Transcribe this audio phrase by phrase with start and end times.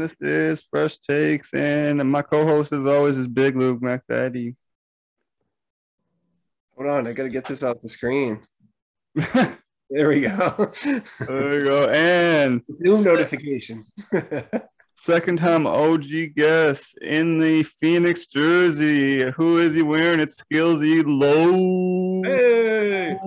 [0.00, 4.56] and this is Fresh Takes, and my co-host as always is Big Luke Mac Daddy.
[6.74, 8.40] Hold on, I gotta get this off the screen.
[9.14, 10.72] there we go.
[11.20, 13.84] there we go, and new notification.
[14.96, 19.30] second time OG guest in the Phoenix jersey.
[19.32, 20.20] Who is he wearing?
[20.20, 22.22] It's Skillsy Low.
[22.24, 23.18] Hey,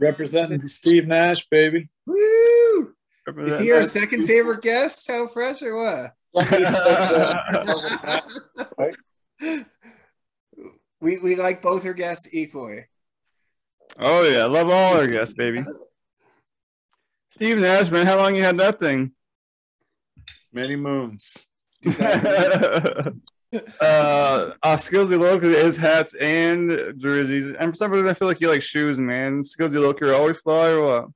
[0.00, 1.88] Representing Steve Nash, baby.
[2.06, 2.92] woo!
[3.26, 5.08] Is he our second favorite guest?
[5.08, 6.14] Howe Fresh or what?
[11.00, 12.84] we we like both our guests equally.
[13.98, 15.64] oh yeah, love all our guests, baby.
[17.30, 19.12] Steve Nash, man, how long you had that thing?
[20.52, 21.46] Many moons.
[21.86, 23.10] uh,
[23.80, 28.48] uh, Skillsy Local is hats and jerseys, and for some reason I feel like you
[28.48, 29.42] like shoes, man.
[29.42, 31.06] Skillsy Local always fly or what?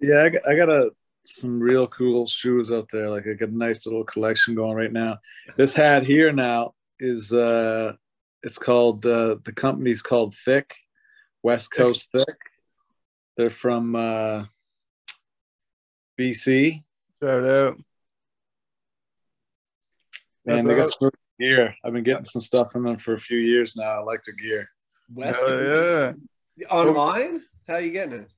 [0.00, 0.90] Yeah, I got, I got a
[1.26, 3.10] some real cool shoes out there.
[3.10, 5.18] Like I got a nice little collection going right now.
[5.56, 7.92] This hat here now is uh
[8.42, 10.74] it's called uh the company's called Thick,
[11.42, 12.36] West Coast Thick.
[13.36, 14.44] They're from uh
[16.18, 16.82] BC.
[17.22, 17.78] Shout out.
[20.46, 20.96] Man, That's they got out.
[21.00, 21.74] some gear.
[21.84, 24.00] I've been getting some stuff from them for a few years now.
[24.00, 24.66] I like the gear.
[25.12, 26.12] West Hell
[26.56, 26.66] yeah.
[26.70, 27.42] online?
[27.66, 28.30] How you getting it?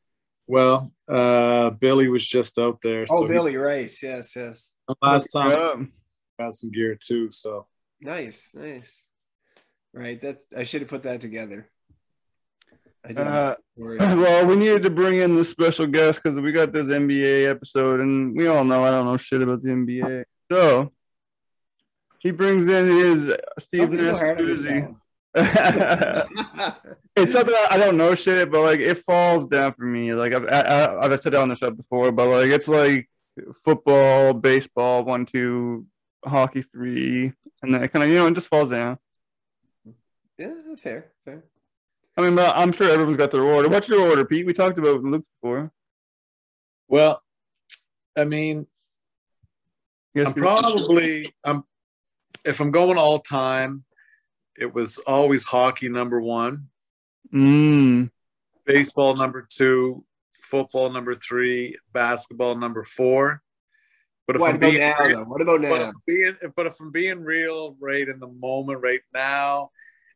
[0.46, 3.04] Well, uh Billy was just out there.
[3.10, 3.92] Oh, so he- Billy, right?
[4.02, 4.72] Yes, yes.
[5.02, 5.86] last time Yeah.
[6.38, 7.30] I got some gear too.
[7.30, 7.66] So
[8.00, 9.04] Nice, nice.
[9.92, 10.20] Right.
[10.20, 11.68] That I should have put that together.
[13.04, 13.18] I did.
[13.18, 14.00] Uh, Worried.
[14.00, 18.00] well, we needed to bring in the special guest because we got this NBA episode,
[18.00, 20.24] and we all know I don't know shit about the NBA.
[20.50, 20.92] So
[22.18, 24.86] he brings in his Steve Don't be so Nash hard on jersey.
[25.36, 26.28] Yourself.
[27.16, 30.14] it's something I I don't know shit, but like it falls down for me.
[30.14, 33.08] Like I've I, I've said it on the show before, but like it's like
[33.64, 35.86] football, baseball, one, two,
[36.24, 37.32] hockey, three,
[37.62, 38.98] and then it kind of you know it just falls down.
[40.38, 41.44] yeah, fair, fair.
[42.16, 43.68] I mean, but I'm sure everyone's got their order.
[43.68, 44.46] What's your order, Pete?
[44.46, 45.70] We talked about Luke before.
[46.88, 47.22] well,
[48.16, 48.66] I mean,
[50.16, 51.62] Yes, I'm probably I'm
[52.42, 53.84] if I'm going all time,
[54.58, 56.68] it was always hockey number one,
[57.32, 58.10] Mm,
[58.64, 60.04] baseball number two,
[60.40, 63.42] football number three, basketball number four.
[64.26, 65.24] But if What I'm about being now, real- though?
[65.30, 65.92] What about but if, now?
[66.06, 69.70] Being, but if I'm being real, right in the moment, right now,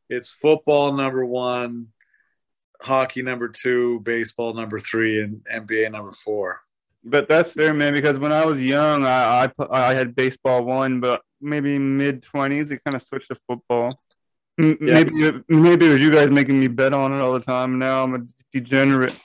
[0.09, 1.89] it's football number one,
[2.83, 6.61] hockey number two, baseball number three, and NBA number four.
[7.05, 7.95] but that's fair, man.
[7.95, 12.71] Because when I was young, I I, I had baseball one, but maybe mid twenties,
[12.71, 13.91] it kind of switched to football.
[14.62, 14.94] M- Yeah.
[14.94, 17.78] Maybe maybe it was you guys making me bet on it all the time.
[17.78, 18.21] Now I'm a
[18.53, 19.16] degenerate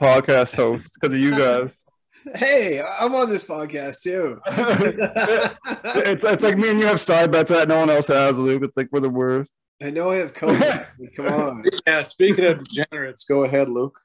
[0.00, 1.84] podcast host because of you guys.
[2.36, 4.40] Hey, I'm on this podcast too.
[4.46, 8.62] it's it's like me and you have side bets that no one else has, Luke.
[8.62, 9.50] It's like we're the worst.
[9.82, 10.86] I know I have COVID.
[11.16, 11.64] Come on.
[11.84, 13.98] Yeah, speaking of degenerates, go ahead, Luke.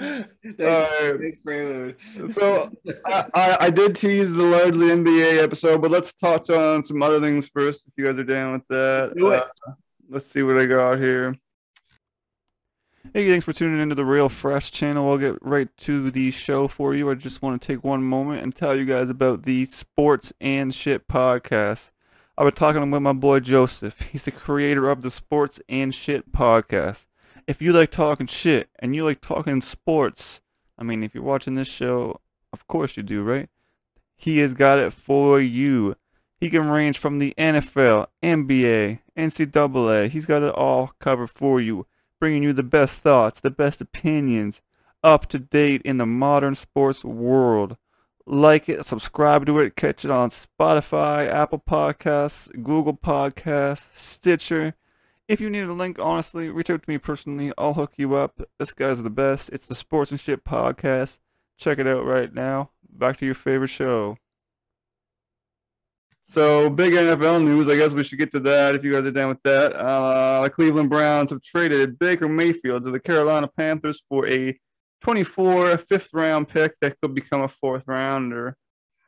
[0.58, 1.96] nice prelude.
[2.32, 2.72] so
[3.06, 7.20] I, I, I did tease the largely NBA episode, but let's touch on some other
[7.20, 7.86] things first.
[7.86, 9.42] If you guys are down with that, Do it.
[9.66, 9.72] Uh,
[10.08, 11.36] let's see what I got here.
[13.12, 15.10] Hey, thanks for tuning into the Real Fresh channel.
[15.10, 17.10] I'll get right to the show for you.
[17.10, 20.74] I just want to take one moment and tell you guys about the Sports and
[20.74, 21.90] Shit podcast.
[22.38, 24.00] I've been talking with my boy Joseph.
[24.12, 27.06] He's the creator of the Sports and Shit podcast.
[27.50, 30.40] If you like talking shit and you like talking sports,
[30.78, 32.20] I mean, if you're watching this show,
[32.52, 33.48] of course you do, right?
[34.16, 35.96] He has got it for you.
[36.36, 40.10] He can range from the NFL, NBA, NCAA.
[40.10, 41.88] He's got it all covered for you,
[42.20, 44.62] bringing you the best thoughts, the best opinions,
[45.02, 47.76] up to date in the modern sports world.
[48.26, 54.76] Like it, subscribe to it, catch it on Spotify, Apple Podcasts, Google Podcasts, Stitcher.
[55.30, 57.52] If you need a link, honestly, reach out to me personally.
[57.56, 58.42] I'll hook you up.
[58.58, 59.48] This guy's the best.
[59.50, 61.20] It's the Sports and Shit Podcast.
[61.56, 62.70] Check it out right now.
[62.92, 64.16] Back to your favorite show.
[66.24, 67.68] So, big NFL news.
[67.68, 69.72] I guess we should get to that if you guys are down with that.
[69.72, 74.58] Uh, the Cleveland Browns have traded Baker Mayfield to the Carolina Panthers for a
[75.02, 78.56] 24 fifth round pick that could become a fourth rounder,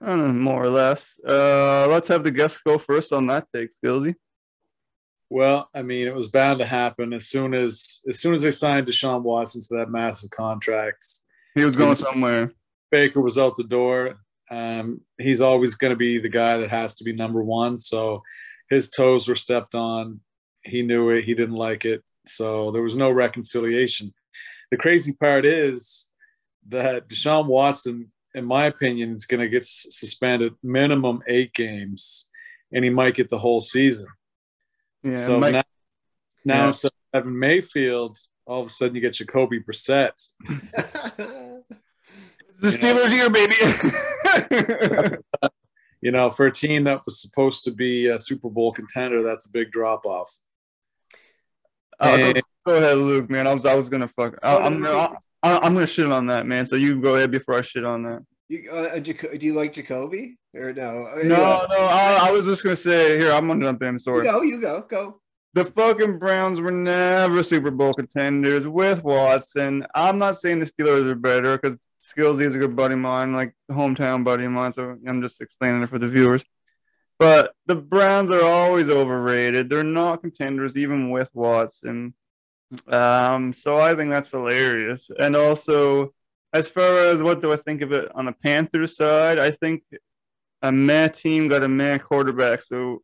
[0.00, 1.18] uh, more or less.
[1.26, 4.14] Uh, let's have the guests go first on that take, Skillsy.
[5.32, 8.50] Well, I mean, it was bound to happen as soon as as soon as they
[8.50, 11.06] signed Deshaun Watson to that massive contract.
[11.54, 12.52] He was going somewhere.
[12.90, 14.18] Baker was out the door.
[14.50, 17.78] Um, he's always going to be the guy that has to be number one.
[17.78, 18.22] So
[18.68, 20.20] his toes were stepped on.
[20.64, 21.24] He knew it.
[21.24, 22.02] He didn't like it.
[22.26, 24.12] So there was no reconciliation.
[24.70, 26.08] the crazy part is
[26.68, 32.26] that Deshaun Watson, in my opinion, is going to get suspended minimum eight games,
[32.70, 34.08] and he might get the whole season.
[35.02, 35.62] Yeah, so Mike- now,
[36.44, 36.66] now Yeah.
[36.66, 40.30] instead of having Mayfield, all of a sudden you get Jacoby Brissett.
[40.46, 41.62] the
[42.62, 43.54] Steelers here, baby.
[46.04, 49.46] You know, for a team that was supposed to be a Super Bowl contender, that's
[49.46, 50.28] a big drop off.
[52.00, 53.46] Uh, go, And- go ahead, Luke, man.
[53.46, 54.36] I was I was gonna fuck.
[54.42, 56.66] I, no, I'm gonna I'm gonna shit on that, man.
[56.66, 58.22] So you go ahead before I shit on that.
[58.48, 61.08] You, uh, Jaco- do you like Jacoby or no?
[61.24, 61.76] No, no.
[61.78, 63.32] I, I was just gonna say here.
[63.32, 63.94] I'm gonna jump in.
[63.94, 64.24] You Sorry.
[64.24, 65.20] go, you go, go.
[65.54, 69.86] The fucking Browns were never Super Bowl contenders with Watson.
[69.94, 73.34] I'm not saying the Steelers are better because Skillsy is a good buddy of mine,
[73.34, 74.72] like hometown buddy of mine.
[74.72, 76.44] So I'm just explaining it for the viewers.
[77.18, 79.68] But the Browns are always overrated.
[79.68, 82.14] They're not contenders even with Watson.
[82.88, 85.10] Um, so I think that's hilarious.
[85.16, 86.14] And also,
[86.52, 89.82] as far as what do I think of it on the Panthers side, I think
[90.60, 92.62] a meh team got a meh quarterback.
[92.62, 93.02] So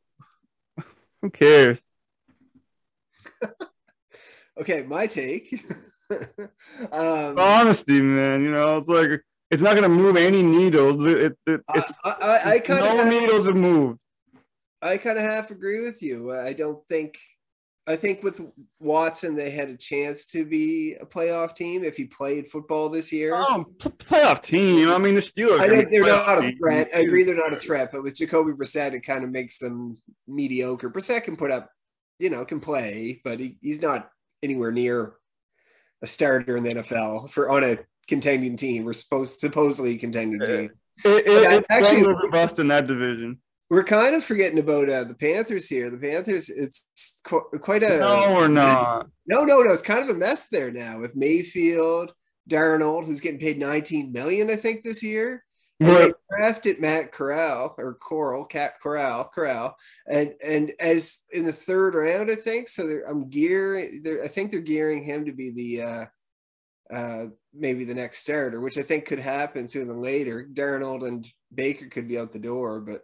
[1.22, 1.80] who cares?
[4.60, 5.54] Okay, my take.
[6.90, 8.42] um, honesty, man.
[8.42, 9.22] You know, it's like
[9.52, 11.06] it's not gonna move any needles.
[11.06, 14.00] It, it, it- it's I, I, I kind no of needles have moved.
[14.82, 16.32] I kind of half agree with you.
[16.34, 17.18] I don't think.
[17.88, 18.40] I think with
[18.80, 23.10] Watson, they had a chance to be a playoff team if he played football this
[23.12, 23.34] year.
[23.34, 24.90] Oh, p- playoff team.
[24.90, 25.58] I mean, the Steelers.
[25.60, 26.58] I think they're not a team.
[26.58, 26.88] threat.
[26.94, 29.96] I agree they're not a threat, but with Jacoby Brissett, it kind of makes them
[30.26, 30.90] mediocre.
[30.90, 31.70] Brissett can put up,
[32.18, 34.10] you know, can play, but he, he's not
[34.42, 35.14] anywhere near
[36.02, 38.84] a starter in the NFL for on a contending team.
[38.84, 40.46] We're supposed supposedly contending Yeah.
[40.46, 40.70] team.
[41.04, 42.00] It, it, it's actually-
[42.58, 43.38] in that division.
[43.70, 45.90] We're kind of forgetting about uh, the Panthers here.
[45.90, 46.86] The Panthers, it's
[47.24, 49.08] qu- quite a No, we're not.
[49.26, 49.72] No, no, no.
[49.72, 52.14] It's kind of a mess there now with Mayfield,
[52.48, 55.44] Darnold, who's getting paid 19 million, I think, this year.
[55.80, 59.76] And they drafted Matt Corral or Coral, Cat Corral, Corral,
[60.08, 62.68] and and as in the third round, I think.
[62.68, 64.00] So they're, I'm gearing.
[64.02, 66.04] They're, I think they're gearing him to be the uh,
[66.92, 70.48] uh, maybe the next starter, which I think could happen sooner than later.
[70.52, 71.24] Darnold and
[71.54, 73.02] Baker could be out the door, but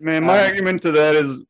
[0.00, 1.42] man, my um, argument to that is,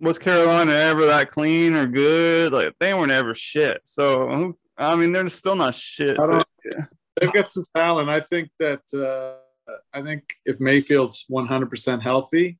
[0.00, 2.52] was Carolina ever that clean or good?
[2.52, 3.82] Like they weren't ever shit.
[3.84, 6.16] So I mean, they're still not shit.
[6.16, 6.86] So, yeah.
[7.20, 8.08] They've got some talent.
[8.08, 12.58] I think that uh, I think if Mayfield's 100% healthy,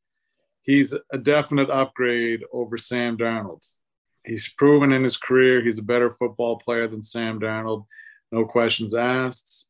[0.63, 3.67] he's a definite upgrade over Sam Darnold.
[4.25, 7.87] He's proven in his career he's a better football player than Sam Darnold,
[8.31, 9.67] no questions asked.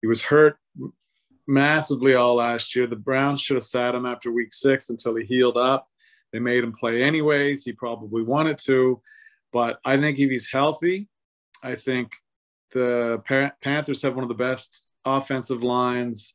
[0.00, 0.56] He was hurt
[1.46, 2.86] massively all last year.
[2.86, 5.88] The Browns should have sat him after week six until he healed up.
[6.32, 7.64] They made him play anyways.
[7.64, 9.00] He probably wanted to,
[9.52, 11.08] but I think if he's healthy,
[11.62, 12.12] I think
[12.72, 13.22] the
[13.62, 16.34] Panthers have one of the best offensive lines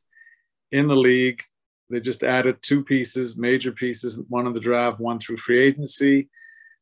[0.72, 1.42] in the league.
[1.90, 6.30] They just added two pieces, major pieces, one in the draft, one through free agency.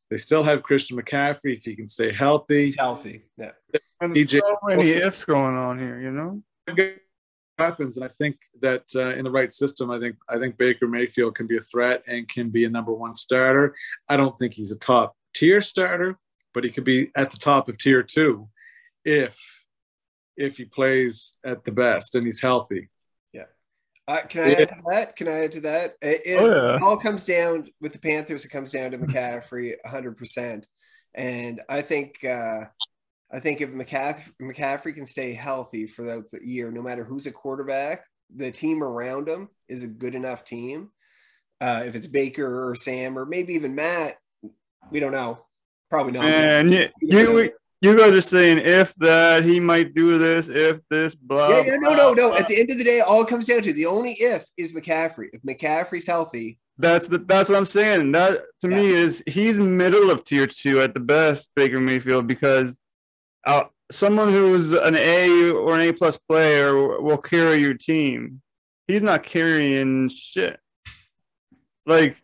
[0.08, 2.62] They still have Christian McCaffrey if he can stay healthy.
[2.62, 3.24] he's healthy.
[3.36, 3.52] Yeah.
[4.00, 6.42] And so many ifs going on here, you know.
[7.60, 10.88] Weapons, and I think that uh, in the right system, I think I think Baker
[10.88, 13.74] Mayfield can be a threat and can be a number one starter.
[14.08, 16.18] I don't think he's a top tier starter,
[16.54, 18.48] but he could be at the top of tier two
[19.04, 19.38] if
[20.36, 22.88] if he plays at the best and he's healthy.
[23.32, 23.44] Yeah.
[24.08, 25.16] Uh, can I add to that?
[25.16, 25.94] Can I add to that?
[26.00, 26.78] It, it Oh, yeah.
[26.82, 28.44] all comes down with the Panthers.
[28.44, 30.64] It comes down to McCaffrey 100%.
[31.14, 32.64] And I think uh,
[33.32, 37.32] I think if McCaffrey, McCaffrey can stay healthy for the year, no matter who's a
[37.32, 40.90] quarterback, the team around him is a good enough team.
[41.60, 44.16] Uh, if it's Baker or Sam or maybe even Matt,
[44.90, 45.44] we don't know.
[45.90, 46.24] Probably not.
[46.24, 51.14] And you, you, you guys are saying if that he might do this, if this,
[51.14, 51.50] blah.
[51.50, 52.30] yeah, yeah, no, no, no.
[52.30, 52.38] blah.
[52.38, 54.72] At the end of the day, all it comes down to the only if is
[54.72, 55.28] McCaffrey.
[55.32, 58.12] If McCaffrey's healthy, That's the that's what I'm saying.
[58.12, 62.79] That to me is he's middle of tier two at the best, Baker Mayfield, because
[63.44, 68.42] uh, someone who's an A or an A plus player will carry your team.
[68.86, 70.58] He's not carrying shit.
[71.86, 72.16] Like,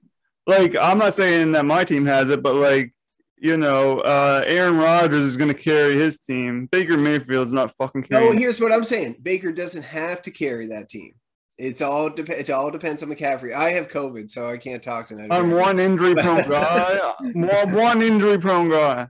[0.46, 2.92] like I'm not saying that my team has it, but like
[3.38, 6.66] you know, uh, Aaron Rodgers is going to carry his team.
[6.66, 9.16] Baker Mayfield's not fucking No, here's what I'm saying.
[9.22, 11.12] Baker doesn't have to carry that team.
[11.58, 13.54] It's all dep- it all depends on McCaffrey.
[13.54, 15.28] I have COVID, so I can't talk tonight.
[15.30, 17.14] I'm one injury prone guy.
[17.34, 19.08] one injury prone guy.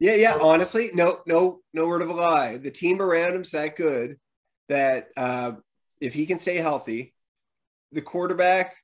[0.00, 0.38] Yeah, yeah.
[0.40, 2.56] Honestly, no, no, no word of a lie.
[2.56, 4.18] The team around him's that good
[4.68, 5.52] that uh,
[6.00, 7.14] if he can stay healthy,
[7.92, 8.74] the quarterback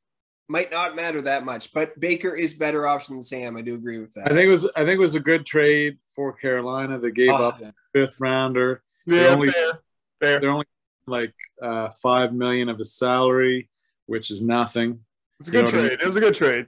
[0.49, 1.73] might not matter that much.
[1.73, 3.57] But Baker is better option than Sam.
[3.57, 4.27] I do agree with that.
[4.27, 6.99] I think it was I think it was a good trade for Carolina.
[6.99, 7.61] They gave Oh, up
[7.93, 9.73] fifth rounder Yeah, only- fair.
[10.21, 10.41] Fair.
[10.41, 10.67] They're only
[11.07, 13.69] like uh, five million of his salary,
[14.07, 15.01] which is nothing.
[15.41, 15.89] It's a you good know what I mean?
[15.89, 16.01] trade.
[16.03, 16.67] It was a good trade.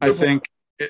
[0.00, 0.18] I point.
[0.18, 0.44] think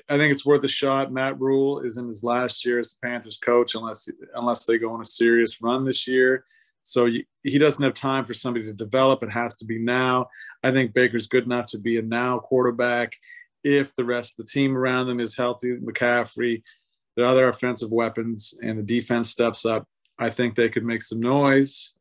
[0.09, 1.13] I think it's worth a shot.
[1.13, 4.93] Matt Rhule is in his last year as the Panthers coach, unless unless they go
[4.93, 6.45] on a serious run this year.
[6.85, 9.23] So you, he doesn't have time for somebody to develop.
[9.23, 10.29] It has to be now.
[10.63, 13.15] I think Baker's good enough to be a now quarterback.
[13.65, 16.63] If the rest of the team around him is healthy, McCaffrey,
[17.17, 21.21] the other offensive weapons, and the defense steps up, I think they could make some
[21.21, 21.95] noise.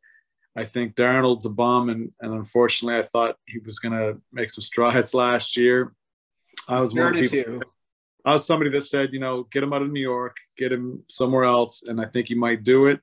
[0.56, 4.50] I think Darnold's a bum, and, and unfortunately, I thought he was going to make
[4.50, 5.94] some strides last year.
[6.68, 7.62] I was one of people.
[8.24, 8.30] To.
[8.30, 11.04] I was somebody that said, you know, get him out of New York, get him
[11.08, 13.00] somewhere else, and I think he might do it.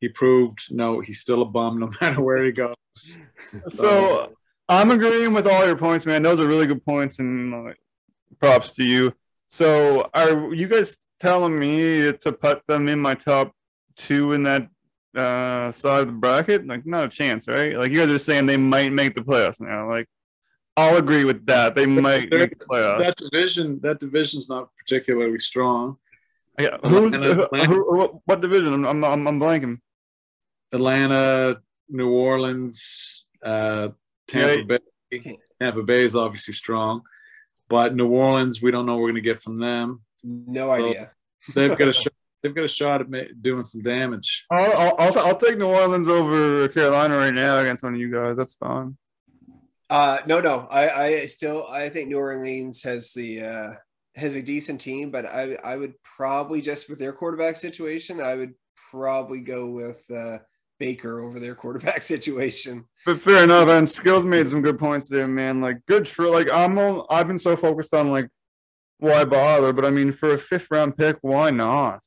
[0.00, 2.74] He proved no, he's still a bum no matter where he goes.
[3.72, 4.32] So
[4.68, 6.22] I'm agreeing with all your points, man.
[6.22, 7.72] Those are really good points, and uh,
[8.38, 9.12] props to you.
[9.48, 13.52] So are you guys telling me to put them in my top
[13.96, 14.68] two in that
[15.14, 16.66] uh, side of the bracket?
[16.66, 17.76] Like, not a chance, right?
[17.76, 19.88] Like, you guys are saying they might make the playoffs now.
[19.88, 20.06] Like,
[20.76, 21.74] I'll agree with that.
[21.74, 22.98] They might make the playoffs.
[22.98, 25.96] that division, that division's not particularly strong.
[26.58, 26.76] Yeah.
[26.84, 28.72] Who's And who, Atlanta- who, what, what division?
[28.74, 29.78] I'm, I'm, I'm, I'm blanking.
[30.72, 33.88] Atlanta, New Orleans, uh,
[34.28, 34.78] Tampa Yeah.
[35.12, 35.38] Bay.
[35.60, 37.02] Tampa Bay is obviously strong,
[37.68, 40.02] but New Orleans, we don't know what we're going to get from them.
[40.22, 41.10] No idea.
[41.54, 42.12] They've got a shot.
[42.42, 44.46] They've got a shot at ma- doing some damage.
[44.50, 48.10] I'll, I'll, I'll, I'll take New Orleans over Carolina right now against one of you
[48.10, 48.36] guys.
[48.36, 48.96] That's fine.
[49.90, 50.68] Uh, no, no.
[50.70, 53.72] I, I still I think New Orleans has the uh,
[54.14, 58.36] has a decent team, but I I would probably just with their quarterback situation, I
[58.36, 58.54] would
[58.90, 60.38] probably go with uh,
[60.78, 62.84] Baker over their quarterback situation.
[63.04, 65.60] But fair enough, and Skills made some good points there, man.
[65.60, 68.28] Like good for like I'm all, I've been so focused on like
[68.98, 72.00] why bother, but I mean for a fifth round pick, why not?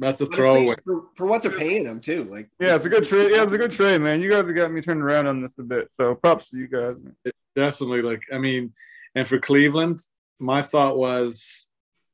[0.00, 0.74] That's a Honestly, throwaway.
[0.84, 2.24] for, for what they're paying them too.
[2.24, 3.30] Like Yeah, it's a good trade.
[3.30, 4.20] Yeah, it's a good trade, man.
[4.22, 6.66] You guys have got me turned around on this a bit, so props to you
[6.66, 6.96] guys.
[7.02, 7.14] Man.
[7.54, 8.02] Definitely.
[8.02, 8.72] Like, I mean,
[9.14, 9.98] and for Cleveland,
[10.38, 11.66] my thought was,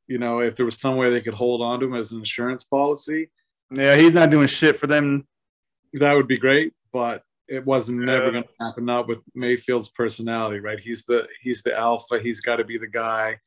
[0.07, 2.19] you know, if there was some way they could hold on to him as an
[2.19, 3.29] insurance policy,
[3.71, 5.25] Yeah, he's not doing shit for them.
[5.93, 6.73] that would be great.
[6.91, 8.83] But it wasn't never going to happen.
[8.85, 10.79] Not with Mayfield's personality, right?
[10.79, 12.19] He's the he's the alpha.
[12.19, 13.39] He's got to be the guy.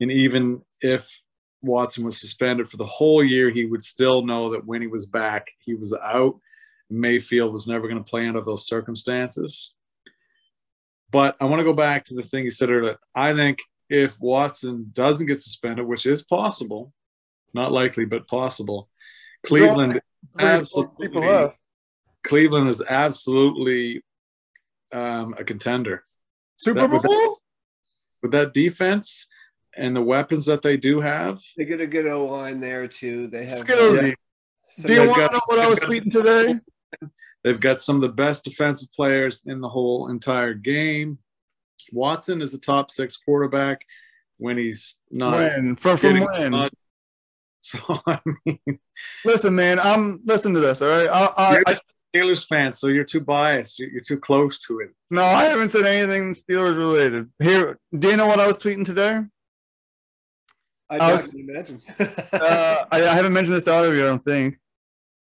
[0.00, 1.08] And even if
[1.64, 5.06] Watson was suspended for the whole year, he would still know that when he was
[5.06, 6.38] back, he was out.
[6.90, 9.72] Mayfield was never going to play under those circumstances.
[11.10, 12.96] But I want to go back to the thing you said earlier.
[13.14, 16.92] I think if Watson doesn't get suspended, which is possible,
[17.54, 18.88] not likely, but possible,
[19.44, 20.00] Cleveland
[20.38, 21.52] absolutely.
[22.24, 24.02] Cleveland is absolutely
[24.92, 26.04] um, a contender
[26.56, 27.38] Super Bowl.
[28.22, 29.26] with that defense
[29.76, 31.40] and the weapons that they do have.
[31.56, 33.26] they get a good O line there too.
[33.26, 34.14] They have Skillsy.
[34.68, 36.60] some Do you guys want to know what I was tweeting today?
[37.42, 41.18] They've got some of the best defensive players in the whole entire game.
[41.92, 43.84] Watson is a top six quarterback
[44.38, 46.50] when he's not When from from when?
[46.52, 46.70] mud.
[47.60, 48.78] So I mean,
[49.24, 49.80] Listen, man.
[49.80, 50.82] I'm listen to this.
[50.82, 51.08] All right.
[51.08, 51.76] I, I, you're I, a
[52.14, 53.78] Steelers fan, so you're too biased.
[53.78, 54.90] You're, you're too close to it.
[55.10, 57.30] no, I haven't said anything Steelers related.
[57.42, 59.22] Here, do you know what I was tweeting today?
[60.90, 61.82] I I was- don't imagine.
[62.32, 64.58] uh, I, I haven't mentioned this to either of you, I don't think.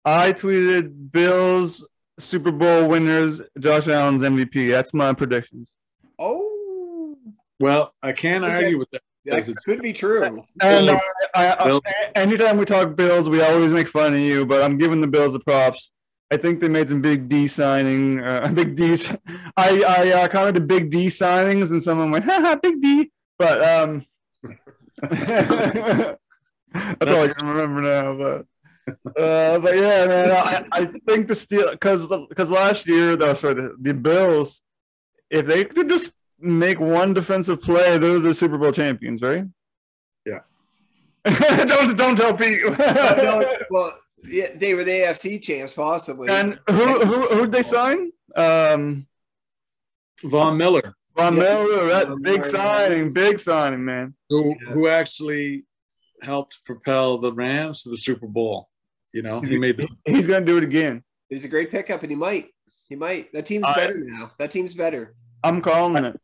[0.06, 1.86] I tweeted Bills
[2.20, 4.70] Super Bowl winners, Josh Allen's MVP.
[4.70, 5.72] That's my predictions.
[6.20, 7.18] oh,
[7.60, 8.54] Well, I can't Okay.
[8.54, 9.02] argue with that.
[9.26, 10.24] that Because it's- could be true.
[10.24, 11.00] And Bills.
[11.34, 11.80] I, I,
[12.16, 15.34] anytime we talk Bills, we always make fun of you, but I'm giving the Bills
[15.34, 15.92] the props.
[16.32, 19.10] I think they made some big D signing, uh, big D's.
[19.56, 23.12] I, I uh, commented big D signings, and someone went, "Ha big D.
[23.38, 24.06] But um,
[26.74, 28.16] that's all I can remember now.
[28.16, 28.46] But
[29.18, 33.56] uh, but yeah, man, I, I think the steel because because last year, though, sorry,
[33.56, 34.62] the, the Bills,
[35.30, 39.46] if they could just make one defensive play, they're the Super Bowl champions, right?
[40.26, 40.40] Yeah.
[41.66, 42.60] don't don't tell Pete.
[42.78, 46.30] No, well, yeah, they were the AFC champs, possibly.
[46.30, 48.12] and who who who'd they sign?
[48.36, 49.08] Um,
[50.24, 51.40] Von Miller, Von Yeah.
[51.44, 54.16] Miller, that Von big signing, big signing, man.
[54.30, 54.70] who Yeah.
[54.74, 55.66] who actually
[56.22, 58.70] helped propel the Rams to the Super Bowl.
[59.12, 61.04] You know, he made the He's gonna do it again.
[61.30, 62.50] He's a great pickup, and he might.
[62.90, 63.32] He might.
[63.34, 64.32] That team's I- better now.
[64.40, 65.16] That team's better.
[65.44, 66.20] I'm calling it.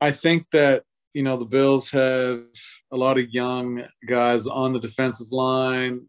[0.00, 0.84] I think that
[1.14, 2.44] you know the Bills have
[2.90, 6.06] a lot of young guys on the defensive line,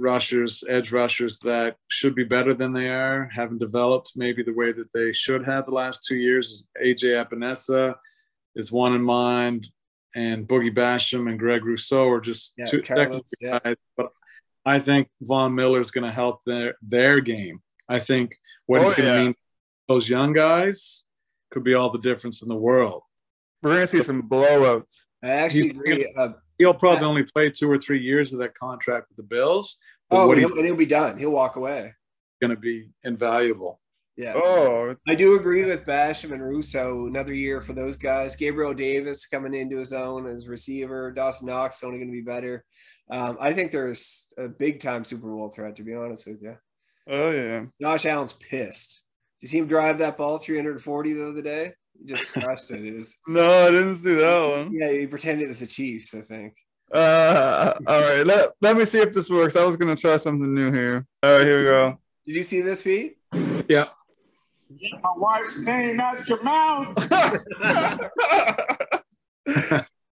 [0.00, 3.28] rushers, edge rushers that should be better than they are.
[3.32, 6.64] Haven't developed maybe the way that they should have the last two years.
[6.82, 7.94] AJ Epenesa
[8.56, 9.68] is one in mind,
[10.14, 13.58] and Boogie Basham and Greg Rousseau are just Yeah, two Carlos, technical yeah.
[13.62, 13.76] guys.
[13.96, 14.08] But
[14.64, 17.60] I think Von Miller is going to help their their game.
[17.88, 19.22] I think what Oh, he's going to yeah.
[19.24, 19.38] mean to
[19.88, 21.04] those young guys
[21.50, 23.02] could be all the difference in the world.
[23.62, 25.00] We're gonna see some blowouts.
[25.22, 26.14] I actually He's- agree.
[26.16, 26.28] Uh,
[26.58, 29.78] He'll probably only play two or three years of that contract with the Bills.
[30.10, 31.18] But oh, what and he'll, and he'll be done.
[31.18, 31.94] He'll walk away.
[32.42, 33.80] going to be invaluable.
[34.16, 34.32] Yeah.
[34.34, 37.06] Oh, I do agree with Basham and Rousseau.
[37.06, 38.36] Another year for those guys.
[38.36, 41.10] Gabriel Davis coming into his own as receiver.
[41.10, 42.64] Dawson Knox only going to be better.
[43.10, 45.76] Um, I think there's a big time Super Bowl threat.
[45.76, 46.56] To be honest with you,
[47.08, 47.64] oh yeah.
[47.80, 49.02] Josh Allen's pissed.
[49.40, 51.72] Did you see him drive that ball 340 the other day?
[51.98, 52.84] He just crushed it.
[52.84, 54.72] It was, No, I didn't see that one.
[54.72, 56.14] yeah, he pretended it was the Chiefs.
[56.14, 56.54] I think.
[56.92, 58.26] Uh, all right.
[58.26, 59.56] Let Let me see if this works.
[59.56, 61.06] I was gonna try something new here.
[61.22, 61.98] All right, here we go.
[62.24, 63.14] Did you see this feed?
[63.68, 63.86] Yeah.
[64.78, 66.94] Get my wife's name out your mouth.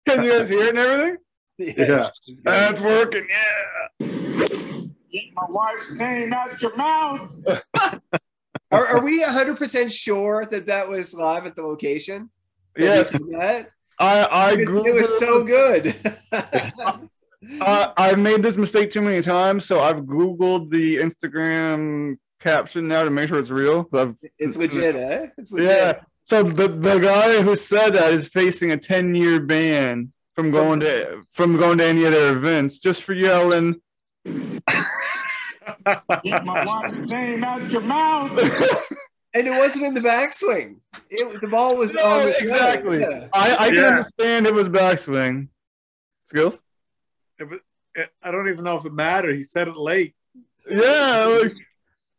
[0.06, 1.18] Can you guys hear it and everything?
[1.58, 2.10] Yeah.
[2.44, 3.28] That's working.
[3.30, 4.08] Yeah.
[5.12, 7.32] Get my wife's name out your mouth.
[8.72, 12.32] Are, are we 100% sure that that was live at the location?
[12.76, 13.73] That Yes.
[14.00, 14.30] We did that?
[14.32, 17.10] I I Because Googled it was so good.
[17.62, 23.04] I, I've made this mistake too many times, so I've Googled the Instagram caption now
[23.04, 23.88] to make sure it's real.
[23.94, 25.28] I've, it's legit, eh?
[25.38, 25.70] It's legit.
[25.70, 26.00] yeah.
[26.26, 30.80] So the the guy who said that is facing a ten year ban from going
[30.82, 33.82] to from going to any of their events just for yelling.
[34.26, 34.64] Get
[36.46, 38.40] my wife's name out your mouth.
[39.36, 40.78] And it wasn't in the backswing.
[41.10, 43.00] It, the ball was No, on the exactly.
[43.02, 43.28] Yeah.
[43.34, 43.82] I, I can Yeah.
[43.88, 45.48] understand it was backswing.
[46.26, 46.60] Skills?
[47.40, 47.48] It
[47.96, 49.36] it- I don't even know if it mattered.
[49.36, 50.16] He said it late.
[50.70, 51.54] Yeah, like,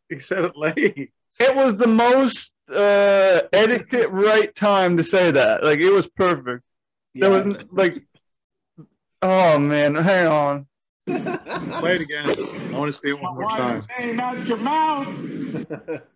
[0.09, 1.11] He said it late.
[1.39, 5.63] it was the most uh, etiquette right time to say that.
[5.63, 6.63] Like it was perfect.
[7.13, 8.05] There was like,
[9.21, 10.67] oh man, hang on.
[11.07, 12.25] Play it again.
[12.73, 13.75] I want to see it one more time.
[13.75, 15.65] wife's name out your mouth.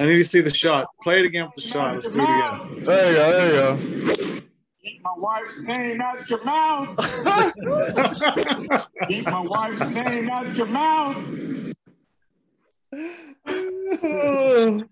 [0.00, 0.86] I need to see the shot.
[1.02, 1.96] Play it again with the shot.
[1.96, 2.84] Let's do it again.
[2.84, 3.32] There you go.
[3.32, 4.40] There you go.
[4.82, 6.96] Keep my wife's name out your mouth.
[9.08, 11.16] Keep my wife's name out your mouth.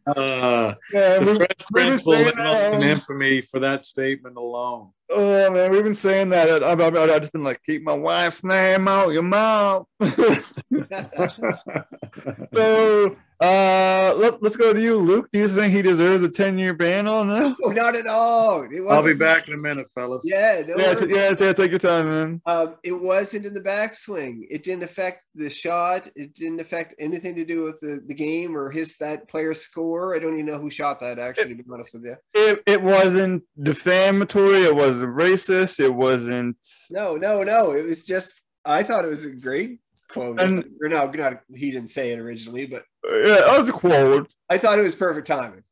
[0.07, 4.37] Uh, Yeah, the we- Fresh Prince will live up in um, infamy for that statement
[4.37, 4.90] alone.
[5.11, 6.62] oh man, we've been saying that.
[6.62, 9.87] I, I, I just been like, keep my wife's name out your mouth.
[12.55, 15.29] so, uh, let, let's go to you, Luke.
[15.33, 17.57] Do you think he deserves a ten year ban on that?
[17.62, 18.62] Oh, not at all.
[18.62, 20.24] It I'll be wasn't- back in a minute, fellas.
[20.27, 21.53] Yeah, no Yeah, t- yeah, yeah.
[21.53, 22.42] Take your time, man.
[22.46, 24.40] Um, it wasn't in the backswing.
[24.51, 26.09] It didn't affect the shot.
[26.16, 30.16] It didn't affect anything to do with the, the game or his that player's score.
[30.16, 31.18] I don't even know who shot that.
[31.18, 34.62] Actually, to be honest with you, It, it wasn't defamatory.
[34.64, 35.79] It wasn't racist.
[35.79, 36.57] It wasn't.
[36.90, 37.70] no, no, no.
[37.72, 38.40] It was just.
[38.64, 39.79] I thought it was a great
[40.11, 40.40] quote.
[40.40, 44.32] And- or no, not he didn't say it originally, but Yeah, that was a quote.
[44.50, 45.62] I thought it was perfect timing.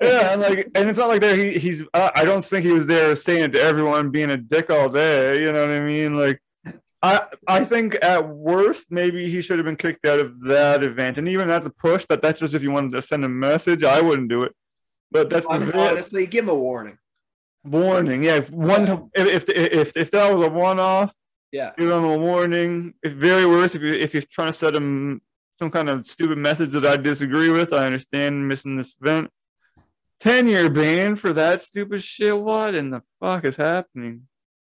[0.00, 1.36] Yeah, and like, and it's not like there.
[1.36, 1.82] He, he's.
[1.94, 4.88] I I don't think he was there saying it to everyone, being a dick all
[4.88, 5.42] day.
[5.42, 6.16] You know what I mean?
[6.16, 6.40] Like,
[7.02, 11.18] I, I think at worst, maybe he should have been kicked out of that event,
[11.18, 12.06] and even that's a push.
[12.08, 13.84] That that's just if you wanted to send a message.
[13.84, 14.54] I wouldn't do it,
[15.10, 16.98] but that's the Hon- very- Honestly, give him a warning.
[17.64, 18.24] warning.
[18.24, 21.12] Yeah, if one, if, if if if that was a one-off,
[21.52, 22.94] Yeah, give him a warning.
[23.02, 25.20] If very worse, if you if you're trying to set him
[25.58, 29.30] some kind of stupid message that I disagree with, I understand missing this event.
[30.20, 32.38] Ten year ban for that stupid shit.
[32.38, 34.22] What in the fuck is happening?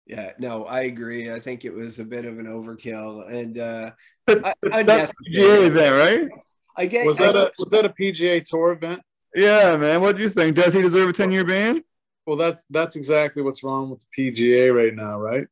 [0.05, 0.31] yeah.
[0.39, 1.31] No, I agree.
[1.31, 3.91] I think it was a bit of an overkill and uh,
[4.25, 4.87] But, I- but unnecessary.
[4.87, 6.29] that's the event, right?
[6.77, 7.05] I get.
[7.05, 9.01] Was that a was that a PGA Tour event?
[9.35, 10.01] Yeah, man.
[10.01, 10.55] What do you think?
[10.55, 11.83] Does he deserve a ten year ban?
[12.25, 15.47] Well, that's that's exactly what's wrong with the PGA right now, right?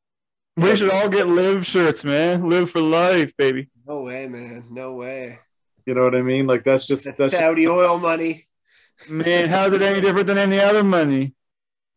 [0.62, 2.50] We should all get LIV shirts, man.
[2.50, 3.70] LIV for life, baby.
[3.88, 4.66] no way, man.
[4.70, 5.40] No way.
[5.86, 6.46] You know what I mean?
[6.48, 8.48] Like that's just That's, that's Saudi oil money.
[9.10, 11.34] Man, how's it any different than any other money?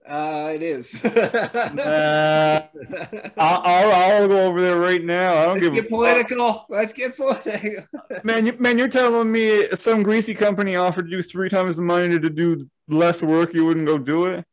[0.06, 1.04] Uh, it is.
[1.04, 2.66] Uh,
[3.36, 5.34] I'll, I'll, I'll go over there right now.
[5.36, 5.90] I don't Let's give a get fuck.
[5.90, 6.66] political.
[6.68, 7.84] Let's get political.
[8.24, 12.08] Man, you, man, you're telling me some greasy company offered you three times the money
[12.08, 14.44] to, to do less work, you wouldn't go do it?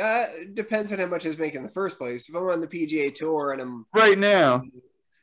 [0.00, 0.24] Uh,
[0.54, 2.28] depends on how much I was making in the first place.
[2.28, 4.62] If I'm on the PGA tour and I'm, Right now,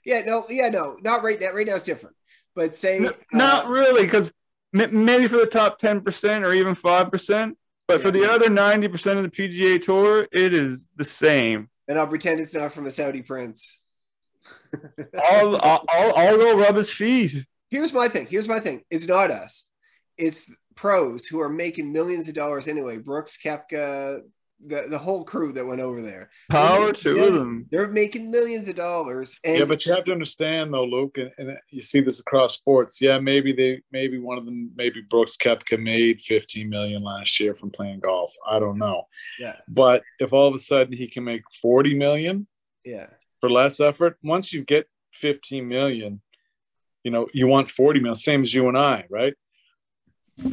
[0.05, 1.51] yeah, no, yeah, no, not right now.
[1.51, 2.15] Right now it's different.
[2.55, 4.31] But say, N- uh, not really, because
[4.73, 8.11] maybe for the top ten percent or even five percent, but for Yeah.
[8.27, 11.69] the other ninety percent of the PGA Tour, it is the same.
[11.87, 13.83] and I'll pretend it's not from a Saudi prince.
[15.31, 17.45] I'll, I'll, I'll, I'll go rub his feet.
[17.69, 18.27] Here's my thing.
[18.27, 18.83] Here's my thing.
[18.89, 19.69] It's not us.
[20.17, 22.97] It's pros who are making millions of dollars anyway.
[22.97, 24.21] Brooks, Koepka,
[24.65, 26.29] the, the whole crew that went over there.
[26.49, 27.29] Power to Yeah.
[27.29, 27.67] them.
[27.69, 29.39] They're making millions of dollars.
[29.43, 32.55] And yeah, but you have to understand though, Luke, and, and you see this across
[32.55, 32.99] sports.
[32.99, 37.53] Yeah, maybe they, maybe one of them, maybe Brooks Koepka made 15 million last year
[37.53, 38.33] from playing golf.
[38.49, 39.03] I don't know,
[39.39, 42.47] yeah, but if all of a sudden he can make 40 million
[42.83, 43.07] yeah.
[43.39, 46.21] for less effort, once you get 15 million,
[47.03, 49.33] you know, you want 40 million, same as you and I, right?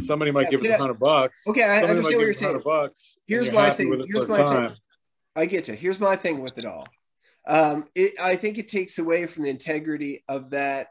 [0.01, 1.47] Somebody might Yeah, give can us I- a hundred bucks.
[1.47, 2.61] Okay, I understand what you're saying.
[2.65, 3.17] bucks.
[3.27, 3.91] Here's my thing.
[3.91, 4.77] with Here's my thing.
[5.37, 5.75] I get you.
[5.75, 6.87] Here's my thing with it all.
[7.47, 10.89] Um, it, I think it takes away from the integrity of that.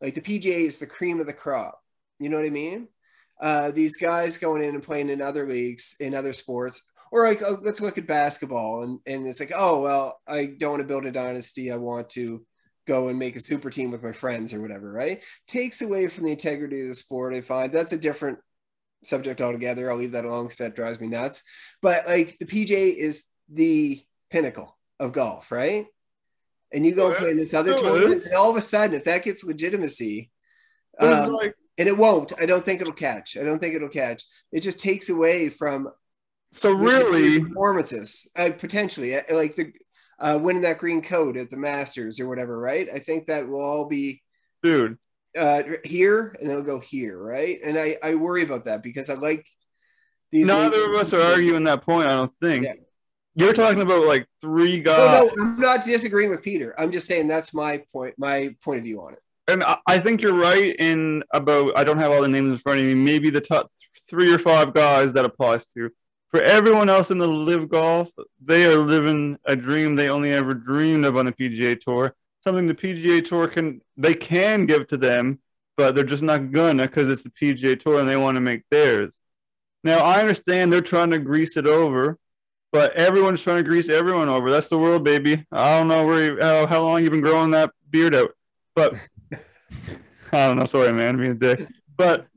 [0.00, 1.78] Like the PGA is the cream of the crop.
[2.18, 2.88] You know what I mean?
[3.40, 7.42] Uh, these guys going in and playing in other leagues, in other sports, or like
[7.42, 10.86] oh, let's look at basketball, and and it's like, oh well, I don't want to
[10.88, 11.70] build a dynasty.
[11.70, 12.46] I want to
[12.86, 14.90] go and make a super team with my friends or whatever.
[14.92, 15.22] Right?
[15.46, 17.34] Takes away from the integrity of the sport.
[17.34, 18.38] I find that's a different
[19.04, 19.90] subject altogether.
[19.90, 21.42] I'll leave that alone because that drives me nuts.
[21.82, 25.86] But like the PJ is the pinnacle of golf, right?
[26.72, 28.26] And you go and play in this other tournament, is.
[28.26, 30.30] and all of a sudden, if that gets legitimacy,
[31.00, 33.36] um, like, and it won't, I don't think it'll catch.
[33.36, 34.24] I don't think it'll catch.
[34.52, 35.88] It just takes away from
[36.52, 39.72] so really, performances, uh, potentially, uh, like the
[40.20, 42.88] uh, winning that green coat at the Masters or whatever, right?
[42.92, 44.22] I think that will all be
[44.62, 44.98] dude.
[45.38, 47.56] uh, here, and then it'll go here, right?
[47.64, 49.46] And I I worry about that because I like
[50.30, 50.46] these.
[50.46, 52.06] Neither of us are arguing that point.
[52.08, 52.64] I don't think.
[52.64, 52.74] Yeah.
[53.36, 56.74] You're talking about like three No, guys, no, I'm not disagreeing with Peter.
[56.78, 59.20] I'm just saying that's my point, my point of view on it.
[59.46, 61.78] and I, I think you're right in about.
[61.78, 62.94] I don't have all the names in front of me.
[62.94, 63.70] Maybe the top
[64.10, 65.90] three or five guys that applies to.
[66.30, 70.54] For everyone else in the LIV Golf, they are living a dream they only ever
[70.54, 72.14] dreamed of on the PGA Tour.
[72.44, 75.40] Something the PGA Tour can they can give to them,
[75.76, 78.62] but they're just not gonna because it's the PGA Tour and they want to make
[78.70, 79.18] theirs.
[79.82, 82.16] Now I understand they're trying to grease it over,
[82.72, 84.50] but everyone's trying to grease everyone over.
[84.50, 85.44] That's the world, baby.
[85.50, 88.30] I don't know where you, how, how long you've been growing that beard out,
[88.76, 88.94] but
[90.32, 90.64] I don't know.
[90.64, 91.66] Sorry, man, I'm being a dick.
[91.96, 92.28] But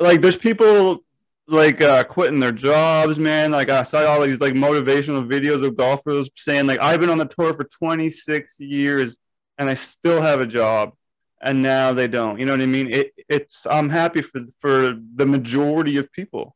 [0.00, 1.04] like, there's people
[1.48, 3.50] like uh, quitting their jobs, man.
[3.50, 7.18] Like I saw all these like motivational videos of golfers saying like I've been on
[7.18, 9.18] the tour for 26 years
[9.56, 10.92] and I still have a job,
[11.42, 12.38] and now they don't.
[12.38, 12.90] You know what I mean?
[12.90, 16.54] It, it's I'm happy for for the majority of people.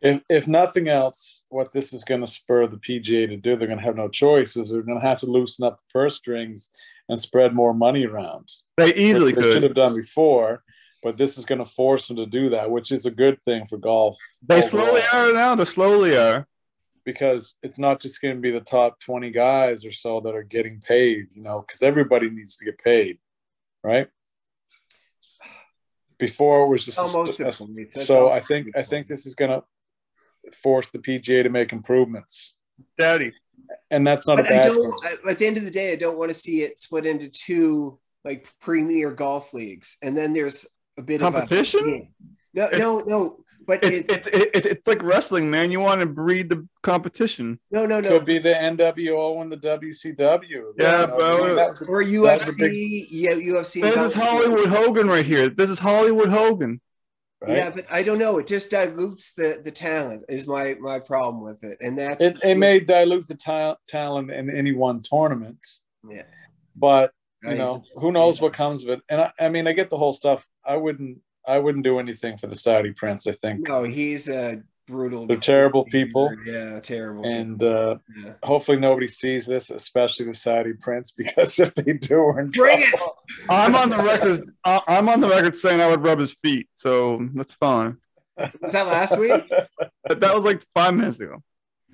[0.00, 3.68] If, if nothing else, what this is going to spur the PGA to do, they're
[3.68, 6.16] going to have no choice, is they're going to have to loosen up the purse
[6.16, 6.70] strings
[7.08, 8.50] and spread more money around.
[8.78, 9.62] They easily Which they should could.
[9.64, 10.62] have done before,
[11.04, 13.66] but this is going to force them to do that, which is a good thing
[13.66, 14.18] for golf.
[14.42, 15.54] They overall, slowly are now.
[15.54, 16.48] They slowly are.
[17.04, 20.42] because it's not just going to be the top 20 guys or so that are
[20.42, 23.18] getting paid, you know, because everybody needs to get paid,
[23.84, 24.08] right?
[26.18, 27.92] Before it was just a- Almost a- a point.
[27.98, 29.62] So I think I think this is going to
[30.56, 32.54] force the PGA to make improvements,
[32.98, 33.32] Daddy.
[33.90, 34.82] and that's not But a I bad thing.
[34.82, 35.04] don't.
[35.26, 37.28] I- At the end of the day, I don't want to see it split into
[37.28, 41.80] two like premier golf leagues, and then there's a bit Competition?
[41.80, 42.08] of a
[42.54, 43.40] no, It's- no, no.
[43.66, 44.26] But It's, it, it's,
[44.58, 45.70] it's, it's like wrestling, man.
[45.70, 47.58] You want to breed the competition.
[47.70, 48.10] no, no, no.
[48.10, 50.74] Could be the NWO and the WCW.
[50.78, 53.06] Yeah, You know, but- I mean, that was a- or that was a UFC, big-
[53.10, 53.82] yeah, UFC.
[53.82, 55.48] and This is Hollywood Hogan right here.
[55.48, 56.78] This is Hollywood Hogan.
[57.40, 57.56] right?
[57.56, 58.36] Yeah, but I don't know.
[58.36, 60.24] It just dilutes the the talent.
[60.28, 64.30] Is my my problem with it, and that's it, it may dilute the ta- talent
[64.30, 65.58] in any one tournament,
[66.06, 66.24] Yeah,
[66.76, 67.12] but
[67.50, 69.98] you know who knows what comes of it and I, I mean i get the
[69.98, 73.82] whole stuff i wouldn't i wouldn't do anything for the saudi prince i think No,
[73.84, 75.26] he's a brutal.
[75.26, 76.30] They're terrible people.
[76.44, 77.24] Yeah, terrible.
[77.24, 78.34] and uh yeah.
[78.42, 82.80] hopefully nobody sees this especially the saudi prince because if they do we're in Bring
[82.80, 83.00] it!
[83.48, 84.44] I'm on the record.
[84.64, 87.96] I- I'm on the record saying I would rub his feet, so that's fine.
[88.60, 89.42] Was that last week?
[90.06, 91.42] But That was like five minutes ago.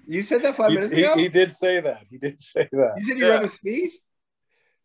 [0.08, 1.14] You said that five he, minutes ago.
[1.16, 3.32] he did say that he did say that you said you yeah.
[3.34, 3.92] rubbed his feet.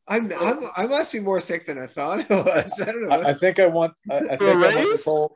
[0.07, 2.79] I'm, I'm I must be more sick than I thought I was.
[2.85, 3.15] I don't know.
[3.15, 3.93] I, I think I want.
[4.09, 5.35] I, I think I want this whole.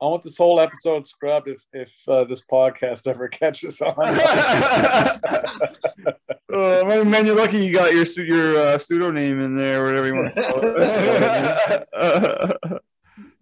[0.00, 3.94] I want this whole episode scrubbed if if uh, this podcast ever catches on.
[6.50, 9.86] oh man, man, you're lucky you got your su- your uh, pseudonym in there, or
[9.86, 10.74] whatever you want to call it.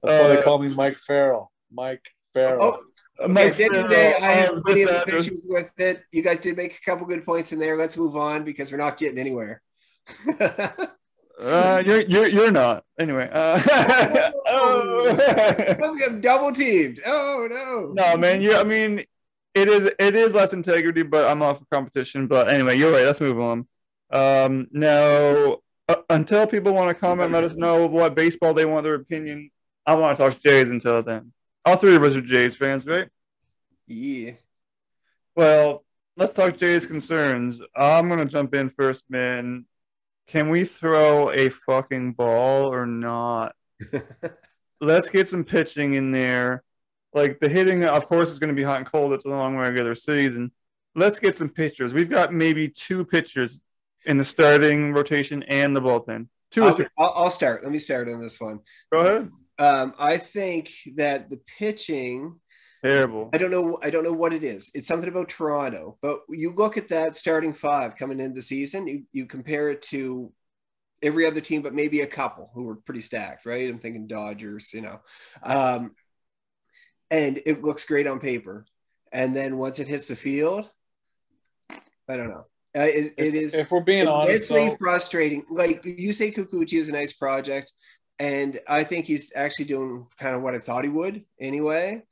[0.02, 1.50] That's why they Uh, call me Mike Farrell.
[1.72, 2.62] Mike Farrell.
[2.62, 2.82] oh,
[3.24, 5.26] okay, Mike at the end of the day, I have plenty of Miss Andrews.
[5.28, 6.02] issues with it.
[6.12, 7.76] You guys did make a couple good points in there.
[7.76, 9.62] Let's move on because we're not getting anywhere.
[11.40, 12.84] Uh, you're you're you're not.
[12.98, 13.28] Anyway.
[13.32, 13.60] Uh,
[14.48, 15.92] oh.
[15.94, 17.00] we have double teamed.
[17.06, 17.92] Oh no.
[17.94, 18.42] no, man.
[18.42, 18.56] You.
[18.56, 19.04] I mean,
[19.54, 22.26] it is it is less integrity, but I'm not for competition.
[22.26, 23.04] But anyway, you're right.
[23.04, 23.66] Let's move on.
[24.10, 28.84] Um, now, uh, until people want to comment, let us know what baseball they want
[28.84, 29.50] their opinion.
[29.86, 31.32] I want to talk Jays until then.
[31.64, 33.08] All three of us are Jays fans, right?
[33.86, 34.32] Yeah.
[35.34, 35.84] Well,
[36.16, 37.62] let's talk Jay's concerns.
[37.74, 39.64] I'm gonna jump in first, man.
[40.30, 43.56] Can we throw a fucking ball or not?
[44.80, 46.62] let's get some pitching in there.
[47.12, 49.12] Like the hitting, of course, is going to be hot and cold.
[49.12, 50.52] It's a long regular season.
[50.94, 51.92] Let's get some pitchers.
[51.92, 53.60] We've got maybe two pitchers
[54.06, 56.28] in the starting rotation and the bullpen.
[56.52, 56.78] Two I'll.
[56.96, 57.64] I'll I'll start.
[57.64, 58.60] Let me start on this one.
[58.92, 59.30] Go ahead.
[59.58, 62.38] Um, I think that the pitching
[62.82, 63.28] Terrible.
[63.34, 63.78] I don't know.
[63.82, 64.70] I don't know what it is.
[64.74, 65.98] It's something about Toronto.
[66.00, 68.86] But you look at that starting five coming into the season.
[68.86, 70.32] You you compare it to
[71.02, 73.68] every other team, but maybe a couple who were pretty stacked, right?
[73.68, 74.72] I'm thinking Dodgers.
[74.72, 75.00] You know,
[75.42, 75.94] um,
[77.10, 78.64] and it looks great on paper.
[79.12, 80.70] And then once it hits the field,
[82.08, 82.44] I don't know.
[82.74, 85.44] Uh, it, it is If we're being honest, frustrating.
[85.50, 87.72] Like you say, Kikuchi is a nice project,
[88.18, 92.04] and I think he's actually doing kind of what I thought he would anyway.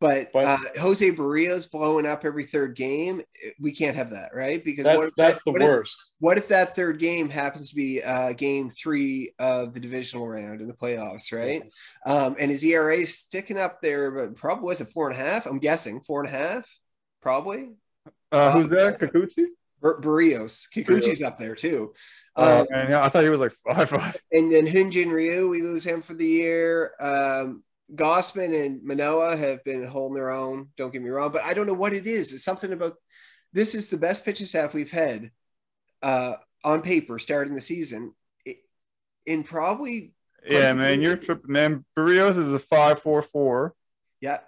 [0.00, 3.20] But, But- uh, Jose Berrios blowing up every third game,
[3.60, 4.64] we can't have that, right?
[4.64, 6.12] Because that's what if, that's the what if- worst.
[6.20, 10.62] what if that third game happens to be uh, game three of the divisional round
[10.62, 11.62] in the playoffs, right?
[12.06, 15.44] Um, and his ERA sticking up there, but probably was it four and a half?
[15.44, 16.66] I'm guessing four and a half,
[17.20, 17.68] probably.
[18.32, 18.98] Uh, who's that?
[19.00, 19.44] Kikuchi?
[19.82, 21.92] Bar- Berrios, Kikuchi's up there too.
[22.36, 24.16] Oh Um, man, yeah, I thought he was like five five.
[24.32, 26.92] and then Hyunjin Ryu, we lose him for the year.
[27.00, 30.68] Um, Gausman and Manoa have been holding their own.
[30.76, 32.32] Don't get me wrong, but I don't know what it is.
[32.32, 32.94] It's something about
[33.52, 35.30] this is the best pitching staff we've had
[36.02, 38.14] uh, on paper starting the season.
[38.44, 38.58] It,
[39.26, 40.12] in probably
[40.48, 41.84] Yeah, man, you're tripping, man.
[41.96, 43.74] Berrios is a five four four.
[44.20, 44.38] yeah,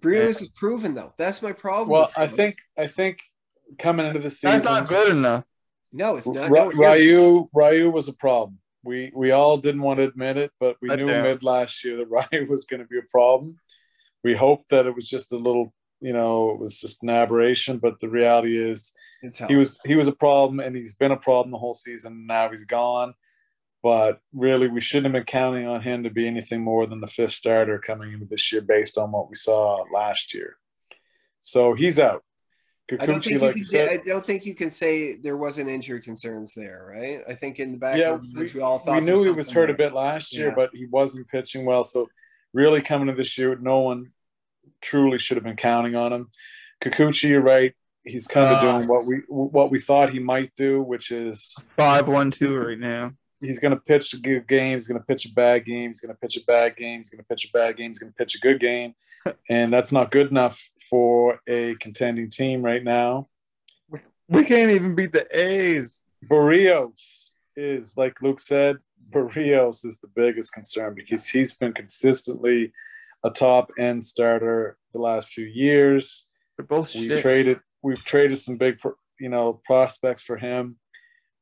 [0.00, 1.12] Berrios is proven though.
[1.18, 1.90] That's my problem.
[1.90, 3.20] Well, I think I think
[3.78, 5.44] coming into the season, That's not good enough.
[5.92, 6.50] no, it's not.
[6.50, 8.58] Ra- no, you're- Ryu Ryu was a problem.
[8.84, 11.22] We we all didn't want to admit it, but we I knew doubt.
[11.22, 13.56] mid last year that Ryan was going to be a problem.
[14.24, 17.78] We hoped that it was just a little, you know, it was just an aberration,
[17.78, 18.92] but the reality is
[19.22, 22.26] it's he was he was a problem, and he's been a problem the whole season.
[22.26, 23.14] Now he's gone,
[23.82, 27.06] but really we shouldn't have been counting on him to be anything more than the
[27.06, 30.56] fifth starter coming into this year, based on what we saw last year.
[31.40, 32.24] So he's out.
[33.00, 35.16] I don't Kikuchi, think you like can you say, I don't think you can say
[35.16, 37.20] there wasn't injury concerns there, right?
[37.28, 39.30] I think in the back Yeah, of our minds, we, all thought we knew he
[39.30, 40.54] was something hurt a bit last year, Yeah.
[40.54, 41.84] but he wasn't pitching well.
[41.84, 42.08] So
[42.52, 44.12] really coming to this year, no one
[44.80, 46.28] truly should have been counting on him.
[46.82, 47.72] Kikuchi, you're right.
[48.04, 48.72] He's kind of Ah.
[48.78, 52.78] doing what we what we thought he might do, which is Five one two right
[52.78, 53.12] now.
[53.40, 54.74] he's going to pitch a good game.
[54.76, 55.90] He's going to pitch a bad game.
[55.90, 56.98] He's going to pitch a bad game.
[56.98, 57.90] He's going to pitch a bad game.
[57.90, 58.94] He's going to pitch a good game,
[59.48, 63.28] and that's not good enough for a contending team right now.
[64.28, 66.02] We can't even beat the A's.
[66.26, 68.78] Berrios is, like Luke said,
[69.10, 72.72] Berrios is the biggest concern because he's been consistently
[73.24, 76.24] a top end starter the last few years.
[76.56, 78.78] They're both We traded, we've traded some big,
[79.20, 80.76] you know, prospects for him,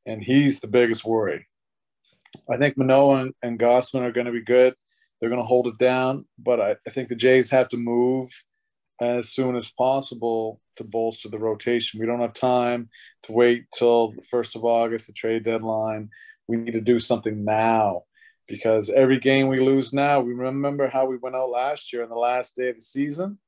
[0.06, 1.46] and he's the biggest worry.
[2.50, 4.74] I think Manoa and, and Gausman are going to be good.
[5.20, 8.30] They're going to hold it down, but I, I think the Jays have to move
[9.00, 12.00] as soon as possible to bolster the rotation.
[12.00, 12.88] We don't have time
[13.24, 16.10] to wait till the first of August, the trade deadline.
[16.46, 18.04] We need to do something now
[18.48, 22.08] because every game we lose now, we remember how we went out last year on
[22.08, 23.38] the last day of the season.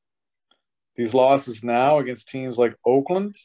[0.97, 3.37] These losses now against teams like Oakland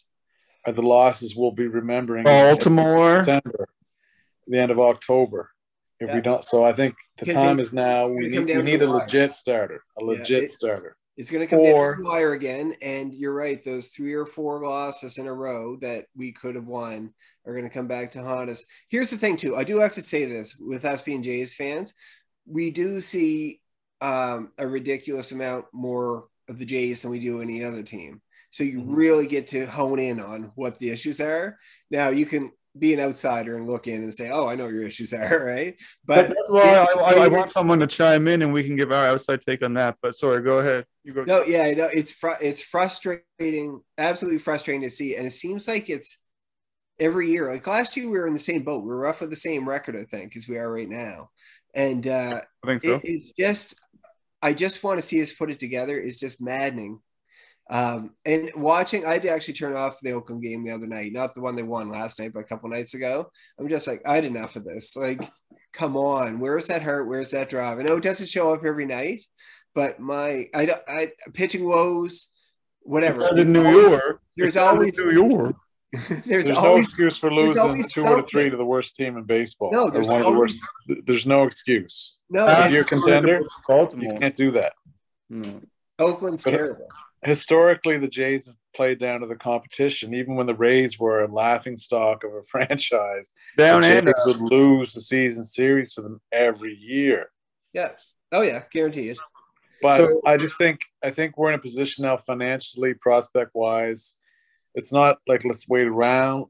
[0.65, 2.25] are the losses we'll be remembering.
[2.25, 3.23] Baltimore.
[3.23, 3.67] September,
[4.47, 5.49] the end of October.
[5.99, 6.15] If Yeah.
[6.15, 8.07] we don't, so I think the time is now.
[8.07, 8.97] We need, we need a wire.
[8.99, 10.95] legit starter, a Yeah, legit it- starter.
[11.17, 13.59] It's going to come Or- down to the wire again, and you're right.
[13.63, 17.11] Those three or four losses in a row that we could have won
[17.43, 18.63] are going to come back to haunt us.
[18.89, 19.55] Here's the thing, too.
[19.55, 21.95] I do have to say this: with us being Jays fans,
[22.45, 23.61] we do see
[23.99, 28.21] um, a ridiculous amount more of the Jays than we do any other team.
[28.51, 28.95] So you Mhm.
[28.95, 31.57] really get to hone in on what the issues are.
[31.89, 34.83] Now you can be an outsider and look in and say, "Oh, I know your
[34.83, 35.75] issues are," right?
[36.05, 38.75] But But that's why I, I, I want someone to chime in and we can
[38.75, 39.97] give our outside take on that.
[40.01, 40.85] But sorry, go ahead.
[41.03, 41.23] You go.
[41.23, 45.89] No, yeah, no, it's fr- it's frustrating, absolutely frustrating to see, and it seems like
[45.89, 46.23] it's
[46.99, 47.49] every year.
[47.49, 48.83] Like last year, we were in the same boat.
[48.83, 51.29] We are roughly the same record, I think, as we are right now.
[51.73, 52.95] And uh, I think so.
[52.95, 53.79] it, it's just,
[54.41, 55.99] I just want to see us put it together.
[55.99, 56.99] It's just maddening.
[57.69, 61.11] Um, and watching, I had to actually turn off the Oakland game the other night,
[61.11, 63.29] not the one they won last night, but a couple nights ago.
[63.59, 64.95] I'm just like, I had enough of this.
[64.95, 65.29] Like,
[65.73, 67.07] come on, where's that hurt?
[67.07, 67.79] Where's that drive?
[67.79, 69.21] I know it doesn't show up every night,
[69.75, 72.33] but my, I don't, I pitching woes,
[72.83, 73.19] whatever.
[73.23, 75.55] Because in New Always- York, there's because always- New York.
[76.09, 79.15] there's, There's, no always excuse for losing two out of three to the worst team
[79.17, 79.71] in baseball.
[79.71, 80.57] No, there's one of the worst.
[81.05, 82.17] There's no excuse.
[82.29, 82.45] no.
[82.45, 84.73] Uh, If you're a contender, You can't do that.
[85.29, 85.61] No.
[85.97, 86.87] Oakland's but- terrible.
[87.27, 90.13] Historically the Jays have played down to the competition.
[90.13, 94.23] Even when the Rays were a laughing stock of a franchise, Down the and Jays
[94.25, 97.29] would lose the season series to them every year.
[97.73, 97.89] Yeah.
[98.31, 99.17] Oh yeah, guaranteed.
[99.81, 104.15] But So- I just think I think we're in a position now financially, prospect wise.
[104.75, 106.45] It's not like let's wait around.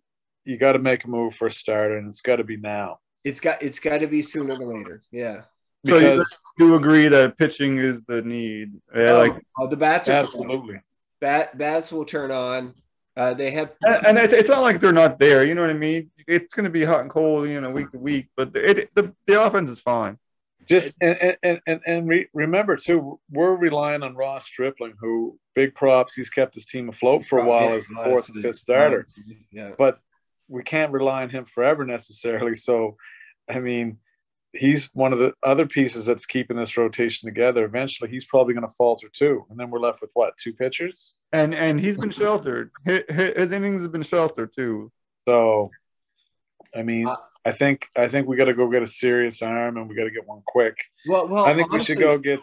[0.46, 3.00] You got to make a move for a starter, and it's got to be now
[3.26, 5.02] It's got it's got to be sooner than later.
[5.12, 5.42] Yeah.
[5.86, 6.24] So you
[6.58, 8.74] do agree that pitching is the need?
[8.96, 10.82] Yeah, oh, like, oh, the bats are absolutely.
[11.22, 12.74] bat bats will turn on.
[13.16, 15.44] Uh, they have and and it's, it's not like they're not there.
[15.44, 16.12] You know what I mean?
[16.28, 19.13] It's going to be hot and cold, you know, week to week, but it, the
[19.26, 20.18] the offense is fine.
[20.68, 25.74] Just and and and, and re, remember too, we're relying on Ross Stripling, who big
[25.74, 26.13] props.
[26.13, 29.08] He's kept his team afloat for a while Yeah, as the fourth and fifth starter.
[29.52, 29.72] Yeah.
[29.78, 30.00] but
[30.48, 32.56] we can't rely on him forever necessarily.
[32.56, 32.98] So,
[33.50, 33.98] I mean,
[34.53, 37.65] he's one of the other pieces that's keeping this rotation together.
[37.65, 41.15] Eventually, he's probably going to falter too, and then we're left with what two pitchers.
[41.31, 42.71] And and he's been sheltered.
[42.86, 44.91] His, his innings have been sheltered too.
[45.27, 45.71] So,
[46.75, 49.77] I mean, Uh, I think I think we got to go get a serious arm,
[49.77, 50.77] and we got to get one quick.
[51.07, 52.39] Well, well, I think honestly, we should go get.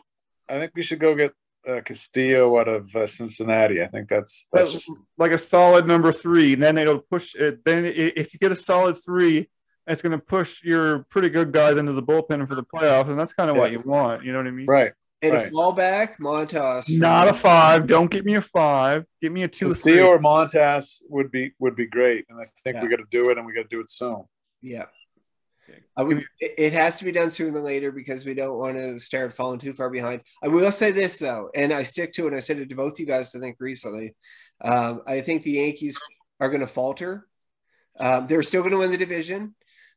[0.48, 1.32] I think we should go get
[1.68, 3.82] uh, Castillo out of uh, Cincinnati.
[3.82, 4.88] I think that's that's
[5.18, 6.54] like a solid number three.
[6.54, 7.64] And then it'll push it.
[7.64, 9.48] Then if you get a solid three,
[9.86, 13.18] it's going to push your pretty good guys into the bullpen for the playoffs, and
[13.18, 14.24] that's kind of what you want.
[14.24, 14.66] You know what I mean?
[14.66, 14.92] right.
[15.22, 15.48] and right.
[15.48, 16.90] a fallback Montas.
[16.98, 17.86] Not a five.
[17.86, 19.04] Don't give me a five.
[19.20, 19.68] Give me a two.
[19.68, 22.82] Castillo or Montas would be would be great, and I think Yeah.
[22.82, 24.24] we got to do it, and we got to do it soon.
[24.60, 24.86] Yeah.
[25.68, 25.80] Okay.
[25.96, 28.76] I would, it it has to be done sooner than later because we don't want
[28.76, 30.20] to start falling too far behind.
[30.42, 32.34] I will say this though, and I stick to it.
[32.34, 33.34] I said it to both you guys.
[33.34, 34.14] I think recently,
[34.60, 35.98] um, I think the Yankees
[36.40, 37.26] are going to falter.
[37.98, 39.54] Um, they're still going to win the division,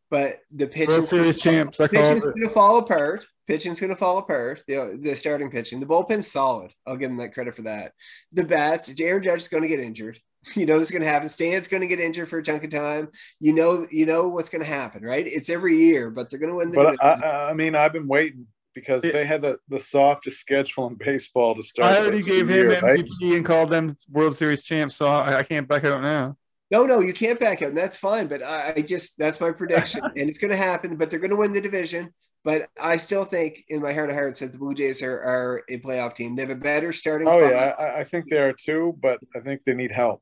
[0.09, 1.79] but the World pitching's Series champs.
[1.79, 3.25] I pitching's going to fall apart.
[3.47, 4.63] Pitching's going to fall apart.
[4.67, 6.73] The the starting pitching, the bullpen's solid.
[6.85, 7.93] I'll give them that credit for that.
[8.31, 10.19] The bats, Aaron Judge is going to get injured.
[10.55, 11.27] You know this is going to happen.
[11.27, 13.09] Stan's going to get injured for a chunk of time.
[13.41, 15.27] You know, you know what's going to happen, right?
[15.27, 17.13] It's every year, but they're going to win the But I.
[17.15, 20.95] I I mean, I've been waiting because It- they had the, the softest schedule in
[20.95, 21.95] baseball to start.
[21.95, 23.03] I already gave him year, right?
[23.03, 26.37] MVP and called them World Series champs, so I, I can't back out now.
[26.71, 28.27] No, no, you can't back out, and that's fine.
[28.27, 30.97] But I, I just that's my prediction, and it's going to happen.
[30.97, 32.13] But they're going to win the division.
[32.43, 35.63] But I still think, in my heart of hearts, that the Blue Jays are, are
[35.69, 36.35] a playoff team.
[36.35, 37.27] They have a better starting.
[37.27, 37.51] Oh five.
[37.51, 40.21] yeah, I, I think they are too, but I think they need help.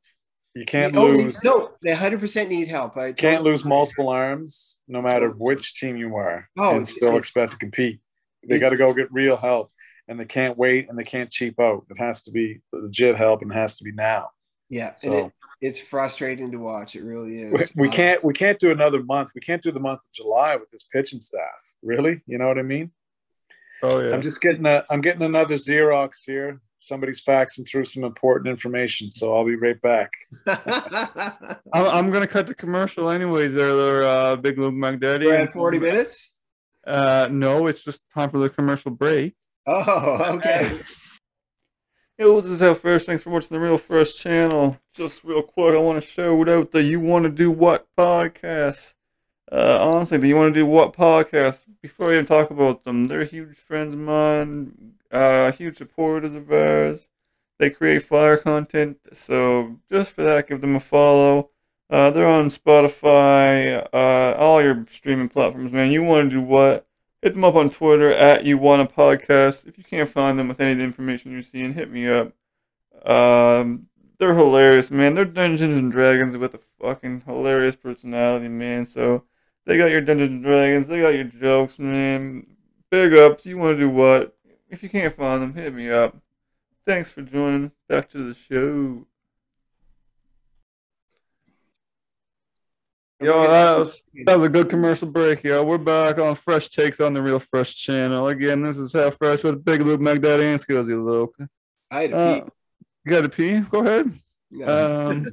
[0.55, 1.43] You can't Oh, lose.
[1.43, 2.95] No, they 100 percent need help.
[2.95, 7.51] I Can't lose multiple arms, no matter which team you are, Oh, and still expect
[7.51, 7.99] to compete.
[8.47, 9.71] They got to go get real help,
[10.07, 11.85] and they can't wait, and they can't cheap out.
[11.89, 14.29] It has to be legit help, and it has to be now.
[14.69, 16.95] Yeah, and So it, it's frustrating to watch.
[16.95, 17.73] It really is.
[17.75, 19.29] we Um, can't we can't do another month.
[19.35, 21.61] We can't do the month of July with this pitching staff.
[21.83, 22.91] Really, you know what I mean?
[23.83, 24.13] Oh yeah.
[24.13, 26.61] I'm just getting a I'm getting another Xerox here.
[26.77, 30.11] Somebody's faxing through some important information, so I'll be right back.
[30.47, 33.53] I'm, I'm gonna cut the commercial anyways.
[33.53, 35.25] There, there, uh, Big Luke Mac Daddy.
[35.25, 36.37] We're at 40 minutes.
[36.85, 39.35] Uh, no, it's just time for the commercial break.
[39.67, 40.79] Oh, okay.
[42.17, 43.03] Yo, this is Howe Fresh.
[43.03, 44.79] Thanks for watching the Real Fresh channel.
[44.93, 48.93] Just real quick, I want to shout out the You Want to Do What podcast.
[49.51, 51.63] Uh, honestly, the You Want to Do What podcast.
[51.81, 56.49] Before I even talk about them, they're huge friends of mine, uh, huge supporters of
[56.53, 57.09] ours.
[57.59, 61.49] They create fire content, so just for that, give them a follow.
[61.89, 65.91] Uh, they're on Spotify, uh, all your streaming platforms, man.
[65.91, 66.87] You want to do what?
[67.25, 69.65] Hit them up on Twitter at you want a podcast.
[69.65, 72.33] If you can't find them with any of the information you're seeing, hit me up.
[73.03, 73.87] Um,
[74.19, 75.15] they're hilarious, man.
[75.15, 78.85] They're Dungeons and Dragons with a fucking hilarious personality, man.
[78.85, 79.23] So
[79.65, 82.45] they got your Dungeons and Dragons, they got your jokes, man.
[82.91, 83.43] Big ups.
[83.47, 84.37] You want to do what?
[84.69, 86.15] If you can't find them, hit me up.
[86.85, 87.71] Thanks for joining.
[87.89, 89.07] Back to the show.
[93.21, 95.63] Yo, that was, that was a good commercial break, yo.
[95.63, 98.27] We're back on Fresh Takes on the Real Fresh channel.
[98.27, 101.33] Again, this is Howe Fresh with Big Luke, Mac Daddy, and Skillsy Luke.
[101.89, 102.45] I had a Uh, pee.
[103.05, 103.59] you got to pee?
[103.61, 104.19] Go ahead.
[104.65, 105.27] Um,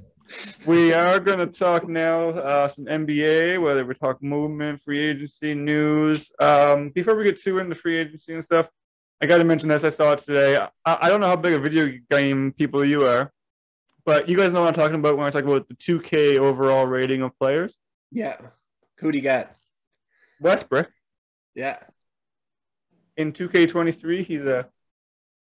[0.65, 5.55] we are going to talk now uh, some NBA, whether we talk movement, free agency,
[5.55, 6.31] news.
[6.39, 8.69] Um, before we get too into free agency and stuff,
[9.21, 9.83] I got to mention this.
[9.83, 10.57] I saw it today.
[10.85, 13.33] I, I don't know how big a video game people you are,
[14.05, 16.87] but you guys know what I'm talking about when I talk about the 2K overall
[16.87, 17.77] rating of players.
[18.11, 18.37] yeah.
[18.99, 19.57] Who do you got?
[20.41, 20.91] Westbrook
[21.55, 21.79] Yeah.
[23.17, 24.69] in 2K23, he's a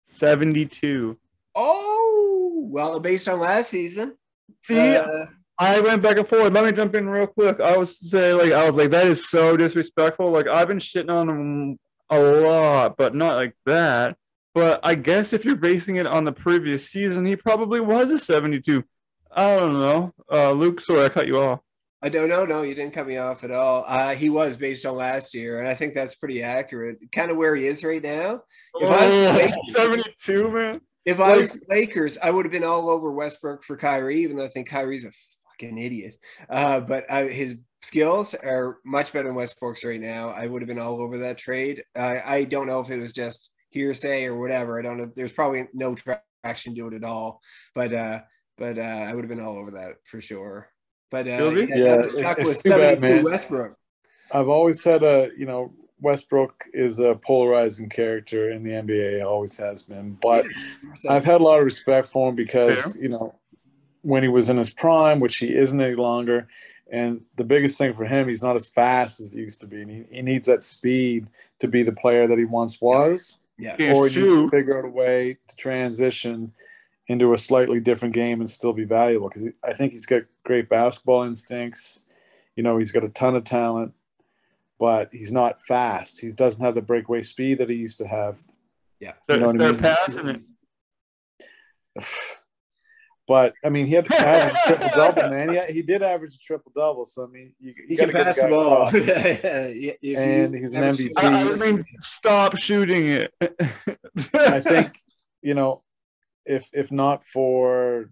[0.06, 1.18] 72.
[1.56, 4.16] Oh, well, based on last season.
[4.64, 5.26] See, uh,
[5.58, 6.54] I went back and forth.
[6.54, 7.60] Let me jump in real quick.
[7.60, 10.32] I was say like I was like that is so disrespectful.
[10.32, 11.80] Like I've been shitting on him
[12.10, 14.16] a lot, but not like that.
[14.56, 18.18] But I guess if you're basing it on the previous season, he probably was a
[18.18, 18.84] 72.
[19.32, 20.14] I don't know.
[20.32, 21.60] Uh, Luke, sorry, I cut you off.
[22.02, 22.46] I don't know.
[22.46, 23.84] No, you didn't cut me off at all.
[23.86, 26.98] Uh, he was based on last year, and I think that's pretty accurate.
[27.12, 28.42] Kind of where he is right now.
[28.76, 29.54] If I was Oh, Lakers,
[30.18, 30.82] 72, man.
[31.06, 34.46] if I was Lakers, I would have been all over Westbrook for Kyrie, even though
[34.46, 35.12] I think Kyrie's a
[35.52, 36.16] fucking idiot.
[36.50, 40.30] Uh, but uh, his skills are much better than Westbrook's right now.
[40.30, 41.84] I would have been all over that trade.
[41.96, 44.80] I I don't know if it was just hearsay or whatever.
[44.80, 45.06] I don't know.
[45.06, 47.42] There's probably no traction to it at all.
[47.74, 48.22] But uh,
[48.58, 50.70] but uh, I would have been all over that for sure.
[51.12, 51.68] But uh, Gilby?
[51.70, 53.24] yeah, Yeah, I was stuck it's with too bad, man.
[53.24, 53.76] Westbrook.
[54.32, 59.58] I've always had a, you know, Westbrook is a polarizing character in the NBA, always
[59.58, 60.18] has been.
[60.22, 60.46] But
[61.00, 63.34] So- I've had a lot of respect for him because, you know,
[64.02, 66.48] when he was in his prime, which he isn't any longer,
[66.92, 69.82] and the biggest thing for him, he's not as fast as he used to be.
[69.82, 71.28] And he, he needs that speed
[71.60, 73.76] to be the player that he once was, yeah.
[73.76, 74.50] Can't or he needs shoot.
[74.52, 76.54] to figure out a way to transition
[77.08, 79.30] into a slightly different game and still be valuable.
[79.30, 82.00] Because I think he's got great basketball instincts.
[82.56, 83.94] You know, he's got a ton of talent,
[84.80, 86.20] but he's not fast.
[86.20, 88.40] He doesn't have the breakaway speed that he used to have.
[89.00, 89.14] Yeah.
[89.30, 89.82] You Start, know what I start mean?
[89.82, 90.46] passing
[91.98, 92.06] it.
[93.30, 95.54] But I mean, he had average triple double, man.
[95.54, 97.06] Yeah, he did average a triple double.
[97.06, 98.90] So I mean, you, you He can pass the ball.
[98.94, 101.12] Yeah, yeah, if you And he's an MVP.
[101.16, 103.32] I, I mean, stop shooting it.
[104.34, 105.00] I think
[105.44, 105.84] you know,
[106.44, 108.10] if if not for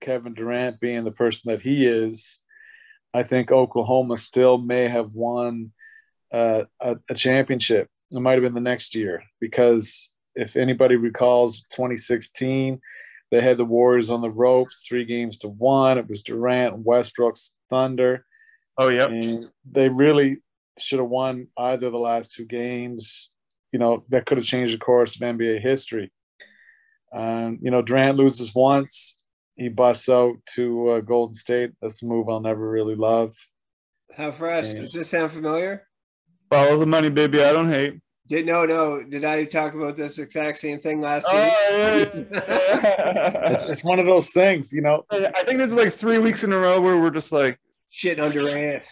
[0.00, 2.40] Kevin Durant being the person that he is,
[3.14, 5.70] I think Oklahoma still may have won
[6.34, 7.88] uh, a, a championship.
[8.10, 12.80] It might have been the next year because if anybody recalls 2016,
[13.30, 15.98] they had the Warriors on the ropes, three games to one.
[15.98, 18.24] It was Durant and Westbrook's Thunder.
[18.78, 19.08] oh, yeah.
[19.70, 20.38] They really
[20.78, 23.30] should have won either of the last two games.
[23.72, 26.12] You know, that could have changed the course of NBA history.
[27.12, 29.16] Um, you know, Durant loses once.
[29.56, 31.72] He busts out to uh, Golden State.
[31.80, 33.34] That's a move I'll never really love.
[34.14, 34.72] Howe Fresh?
[34.72, 34.80] Yeah.
[34.80, 35.86] Does this sound familiar?
[36.50, 37.42] Follow the money, baby.
[37.42, 38.00] I don't hate.
[38.28, 39.04] Did no, no.
[39.04, 42.26] Did I talk about this exact same thing last Oh, week?
[42.30, 43.52] yeah.
[43.52, 45.04] It's, it's one of those things, you know.
[45.10, 47.58] I think this is like three weeks in a row where we're just like
[47.90, 48.84] Shit on Durant.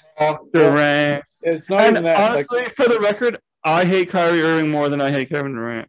[0.52, 1.24] Durant.
[1.42, 2.18] It's not And even that.
[2.18, 5.88] Like, honestly, for the record, I hate Kyrie Irving more than I hate Kevin Durant.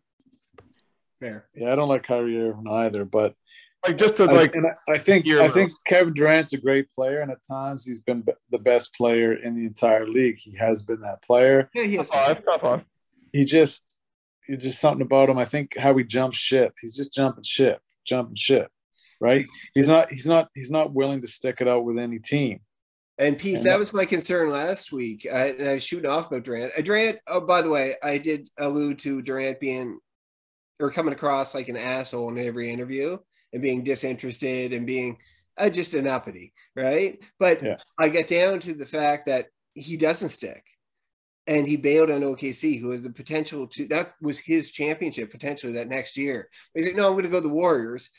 [1.20, 1.46] Fair.
[1.56, 3.36] yeah, I don't like Kyrie Irving either, but
[3.88, 5.54] Like just to I- like, and I, I think Year I round.
[5.54, 9.34] think Kevin Durant's a great player, and at times he's been b- the best player
[9.34, 10.38] in the entire league.
[10.39, 11.70] He has been that player.
[11.74, 12.10] Yeah, he has.
[12.10, 12.84] top five, top five.
[13.36, 13.98] He just,
[14.48, 15.38] it's just something about him.
[15.38, 16.74] I think how he jumps ship.
[16.80, 18.70] He's just jumping ship, jumping ship,
[19.20, 19.46] right?
[19.74, 20.12] He's not.
[20.12, 20.48] He's not.
[20.54, 22.60] He's not willing to stick it out with any team.
[23.18, 25.26] And Pete, And that that- was my concern last week.
[25.32, 26.74] I, I was shooting off about Durant.
[26.78, 27.20] Uh, Durant.
[27.28, 30.00] Oh, by the way, I did allude to Durant being
[30.82, 33.18] or coming across like an asshole in every interview
[33.54, 35.18] and being disinterested and being
[35.58, 37.18] uh, just an uppity, right?
[37.40, 37.78] But Yeah.
[37.98, 40.66] I get down to the fact that he doesn't stick.
[41.48, 45.74] And he bailed on OKC, who has the potential to that was his championship potentially
[45.74, 46.50] that next year.
[46.74, 48.10] He's like, no, I'm going to go to the Warriors.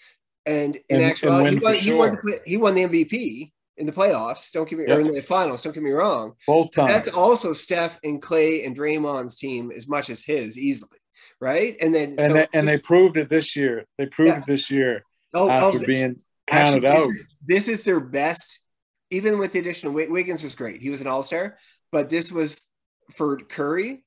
[0.44, 2.22] And in And- and actuality, win he, won, he, won sure.
[2.24, 4.52] the, he won the MVP in the playoffs.
[4.52, 5.60] Don't get me or in the finals.
[5.62, 6.34] Don't get me wrong.
[6.46, 6.92] Both times.
[6.92, 10.98] That's also Steph and Clay and Draymond's team as much as his easily,
[11.40, 11.76] right?
[11.80, 13.84] And then And so they, and they proved it this year.
[13.98, 14.38] They proved Yeah.
[14.38, 15.02] it this year
[15.34, 17.08] oh, oh after oh, being actually, counted this out.
[17.08, 18.60] is- This is their best,
[19.10, 20.80] even with the addition of Wiggins was great.
[20.80, 21.58] He was an all star,
[21.90, 22.70] but this was
[23.12, 24.04] for Curry,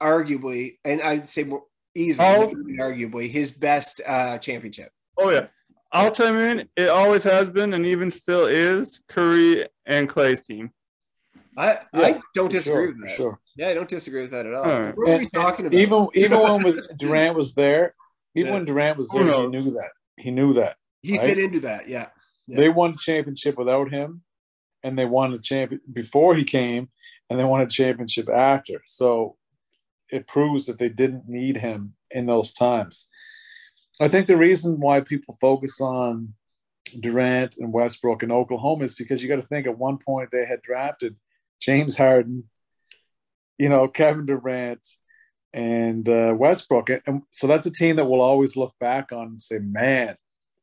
[0.00, 1.64] arguably, and I'd say more
[1.94, 2.52] easily, Oh.
[2.80, 4.90] arguably his best uh, championship.
[5.18, 5.46] Oh yeah,
[5.92, 6.68] I'll chime in.
[6.76, 10.70] It always has been, and even still is, Curry and Clay's team.
[11.56, 13.16] I, I don't disagree sure, with for that.
[13.16, 13.40] Sure.
[13.56, 14.64] Yeah, I don't disagree with that at all.
[14.64, 14.96] All right.
[14.96, 15.78] What were we And- talking about?
[15.78, 17.94] Even even when with Durant was there,
[18.34, 18.54] even Yeah.
[18.58, 19.90] when Durant was there, he knew that.
[20.16, 20.76] He knew that.
[21.02, 21.26] he right?
[21.28, 21.88] fit into that.
[21.88, 22.08] Yeah.
[22.48, 22.56] Yeah.
[22.56, 24.22] They won the championship without him,
[24.82, 26.88] and they won the champion before he came,
[27.30, 28.82] and they won a championship after.
[28.86, 29.36] So
[30.10, 33.08] it proves that they didn't need him in those times.
[34.00, 36.34] I think the reason why people focus on
[37.00, 40.44] Durant and Westbrook in Oklahoma is because you got to think at one point they
[40.44, 41.16] had drafted
[41.60, 42.44] James Harden,
[43.58, 44.86] you know, Kevin Durant,
[45.52, 46.90] and uh, Westbrook.
[47.06, 50.16] And so that's a team that we'll always look back on and say, man,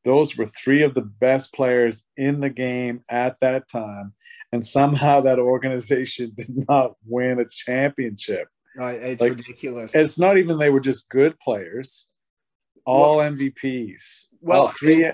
[0.03, 4.13] those were three of the best players in the game at that time.
[4.51, 8.47] And somehow that organization did not win a championship.
[8.75, 9.95] Right, it's Like, ridiculous.
[9.95, 12.07] It's not even they were just good players,
[12.85, 14.27] all MVPs.
[14.41, 15.09] well, all three.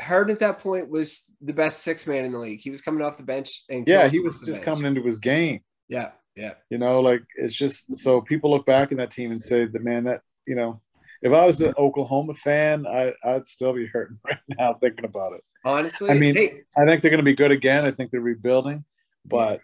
[0.00, 2.60] Harden at that point was the best six man in the league.
[2.60, 4.64] He was coming off the bench and Yeah, he was just bench.
[4.64, 5.60] coming into his game.
[5.88, 6.54] Yeah, yeah.
[6.70, 9.82] You know, like it's just so people look back in that team and say that
[9.84, 10.80] man, that you know,
[11.22, 15.32] if I was an Oklahoma fan, I, I'd still be hurting right now thinking about
[15.34, 15.40] it.
[15.68, 17.84] Honestly, I mean, hey, I think they're going to be good again.
[17.84, 18.84] I think they're rebuilding,
[19.26, 19.60] but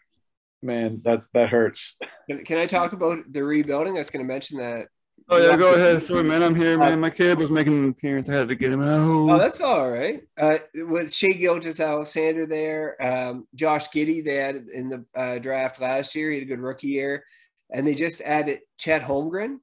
[0.62, 1.96] man, that's that hurts.
[2.28, 3.94] can, can I talk about the rebuilding?
[3.94, 4.88] I was going to mention that.
[5.30, 6.02] Oh yeah, go ahead.
[6.02, 6.42] Sorry, man.
[6.42, 7.00] I'm here, man.
[7.00, 8.28] My kid was making an appearance.
[8.28, 9.00] I had to get him out.
[9.00, 9.38] Oh, out.
[9.38, 10.20] that's all right.
[10.36, 16.14] Uh, with Shai Gilgeous-Alexander there, um, Josh Giddey, they had in the uh, draft last
[16.14, 16.30] year.
[16.30, 17.24] He had a good rookie year.
[17.70, 19.60] And they just added Chet Holmgren.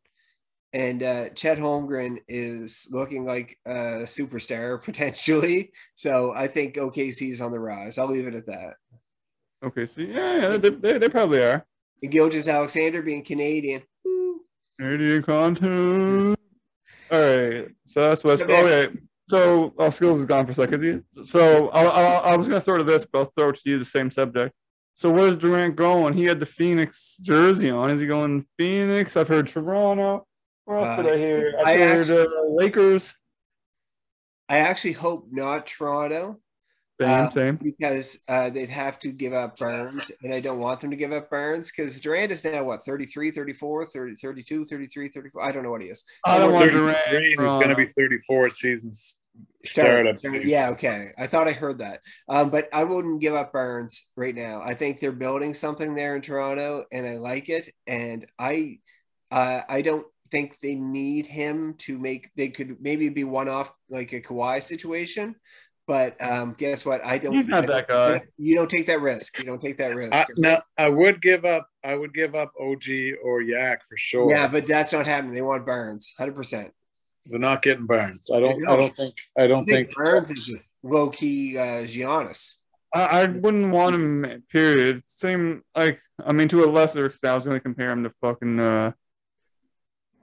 [0.73, 5.71] And uh, Chet Holmgren is looking like a superstar potentially.
[5.95, 7.97] So I think OKC is on the rise.
[7.97, 8.75] I'll leave it at that.
[9.63, 11.63] Okay, see, yeah, yeah, they, they, they probably are.
[12.01, 13.83] And Gilgeous-Alexander being Canadian.
[14.03, 14.41] woo.
[14.79, 16.39] Canadian content.
[17.11, 18.41] All right, so that's back.
[18.49, 18.97] Okay,
[19.29, 21.03] so oh, Skilz is gone for a second.
[21.25, 22.01] So I, I,
[22.31, 24.55] I was gonna throw to this, but I'll throw it to you the same subject.
[24.95, 26.15] So where's Durant going?
[26.15, 27.91] He had the Phoenix jersey on.
[27.91, 29.15] Is he going Phoenix?
[29.15, 30.25] I've heard Toronto.
[30.65, 31.53] Where else did Uh, I hear?
[31.65, 33.13] I I've heard uh, Lakers.
[34.49, 36.39] I actually hope not Toronto.
[36.99, 37.55] Same, Uh, same.
[37.55, 41.11] because uh, they'd have to give up Barnes, and I don't want them to give
[41.11, 45.41] up Barnes because Durant is now what 33, 34, 30, 32, 33, 34.
[45.43, 46.03] I don't know what he is.
[46.27, 46.97] I don't want Durant.
[47.25, 49.17] He's going to be 34 season's
[49.65, 50.07] Start- start.
[50.07, 50.45] I start- believe.
[50.47, 51.11] yeah, okay.
[51.17, 52.01] I thought I heard that.
[52.29, 54.61] Um, but I wouldn't give up Barnes right now.
[54.63, 57.73] I think they're building something there in Toronto, and I like it.
[57.87, 58.79] And I,
[59.31, 62.31] uh, I don't think they need him to make.
[62.35, 65.35] They could maybe be one off like a Kawhi situation.
[65.87, 67.03] But um, guess what?
[67.03, 67.33] I don't.
[67.33, 68.21] He's not that guy.
[68.37, 69.37] You don't take that risk.
[69.39, 70.13] You don't take that risk.
[70.13, 71.67] I, now I would give up.
[71.83, 72.83] I would give up OG
[73.23, 74.31] or Yak for sure.
[74.31, 75.33] Yeah, but that's not happening.
[75.33, 76.71] They want Barnes, hundred percent.
[77.25, 78.29] they're not getting Barnes.
[78.33, 78.65] I don't.
[78.67, 79.15] I don't think.
[79.37, 79.97] I don't think think.
[79.97, 82.55] Barnes is just low key uh, Giannis.
[82.93, 84.43] I, I wouldn't want him.
[84.49, 85.01] Period.
[85.07, 85.63] Same.
[85.75, 88.59] Like I mean, to a lesser extent, I was going to compare him to fucking
[88.59, 88.91] uh,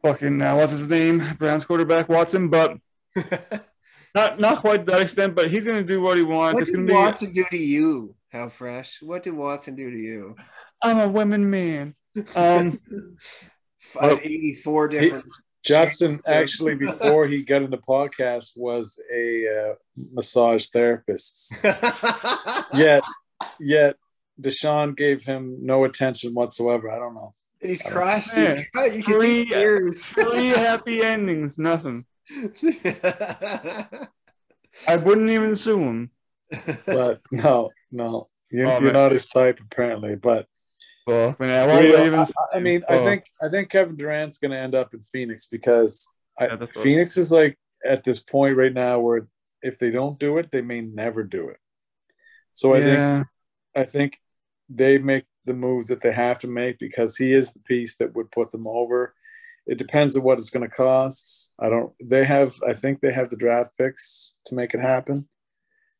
[0.08, 2.76] fucking uh, what's his name, Browns quarterback Watson, but
[4.14, 5.34] not not quite to that extent.
[5.34, 6.54] But he's going to do what he wants.
[6.54, 6.98] what it's did going to be.
[6.98, 8.14] Watson do to you?
[8.32, 9.02] Howe Fresh?
[9.02, 10.36] What did Watson do to you?
[10.82, 11.94] I'm a women man.
[12.34, 12.80] Um,
[13.78, 15.24] Five eighty-four different.
[15.64, 19.74] Justin actually before he got into podcast was a uh,
[20.12, 21.56] massage therapist.
[22.74, 23.02] Yet,
[23.60, 23.96] yet
[24.40, 26.90] Deshaun gave him no attention whatsoever.
[26.90, 27.34] I don't know.
[27.60, 28.34] And he's crushed.
[28.34, 28.62] He's Yeah.
[28.72, 28.96] crushed.
[28.96, 30.04] You can see Three- tears.
[30.06, 31.58] three happy endings.
[31.58, 32.04] Nothing.
[34.86, 36.10] I wouldn't even sue him.
[36.86, 40.14] But no, no, you're, Oh, you're not his type apparently.
[40.16, 40.46] But
[41.06, 41.68] Fuck, man.
[41.68, 42.20] Why would I Real- even?
[42.20, 43.04] I, I mean, I Oh.
[43.04, 46.08] think I think Kevin Durant's going to end up in Phoenix because
[46.40, 49.26] Yeah, that's what- Phoenix is like at this point right now where
[49.62, 51.58] if they don't do it, they may never do it.
[52.52, 53.26] So I think.
[53.76, 54.18] I think
[54.68, 58.14] they make the moves that they have to make because he is the piece that
[58.14, 59.14] would put them over.
[59.66, 61.50] It depends on what it's going to cost.
[61.58, 61.92] I don't.
[62.02, 62.54] They have.
[62.66, 65.28] I think they have the draft picks to make it happen.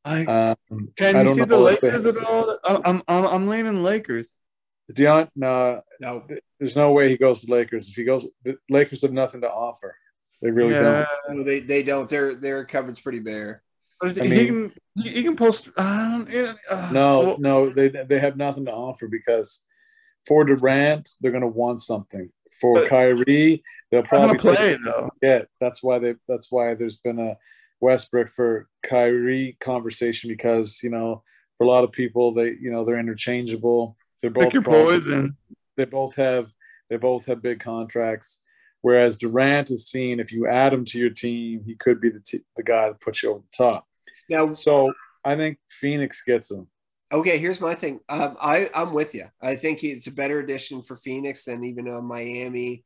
[0.04, 2.58] I, Um, can I you see the Lakers at all?
[2.64, 4.38] I'm I'm I'm, I'm leaning Lakers.
[4.92, 6.26] Deion, no, no,
[6.58, 7.88] there's no way he goes to Lakers.
[7.88, 9.94] If he goes, the Lakers have nothing to offer.
[10.40, 11.04] They really yeah.
[11.26, 11.38] don't.
[11.38, 12.08] no, they they don't.
[12.08, 13.62] Their their cupboard's pretty bare.
[14.02, 15.68] I he can he, can post.
[15.76, 16.24] Uh,
[16.92, 19.60] No, well, no, they they have nothing to offer because
[20.26, 22.30] for Durant, they're going to want something.
[22.60, 25.10] For But- Kyrie, they'll probably play take- though.
[25.22, 26.14] Yeah, that's why they.
[26.28, 27.36] That's why there's been a
[27.80, 31.22] Westbrook for Kyrie conversation because you know
[31.56, 33.96] for a lot of people they you know they're interchangeable.
[34.22, 35.36] They're both Pick your poison.
[35.76, 36.52] They both have
[36.90, 38.40] they both have big contracts.
[38.80, 42.20] Whereas Durant is seen if you add him to your team, he could be the
[42.20, 43.87] t- the guy that puts you over the top.
[44.28, 44.92] Now, So
[45.24, 46.68] I think Phoenix gets him.
[47.12, 48.00] okay, here's my thing.
[48.08, 49.26] Um, I I'm with you.
[49.40, 52.84] I think it's a better addition for Phoenix than even uh, Miami.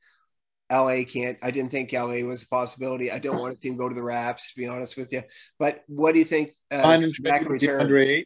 [0.71, 1.37] LA can't.
[1.43, 3.11] I didn't think LA was a possibility.
[3.13, 5.23] I don't want to see him go to the Raps, to be honest with you.
[5.59, 6.51] But what do you think?
[6.71, 6.83] Uh,
[7.23, 8.25] back in return, DeAndre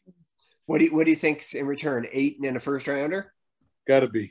[0.67, 2.07] what do you, what do you think's in return?
[2.13, 3.33] Eight and a first rounder,
[3.89, 4.31] got to be.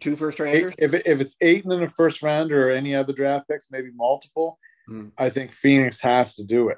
[0.00, 0.74] two first Eight, rounders.
[0.78, 3.90] if, it, if it's Ayton in the first round or any other draft picks, maybe
[3.94, 5.08] multiple, Hmm.
[5.18, 6.76] I think Phoenix has to do it.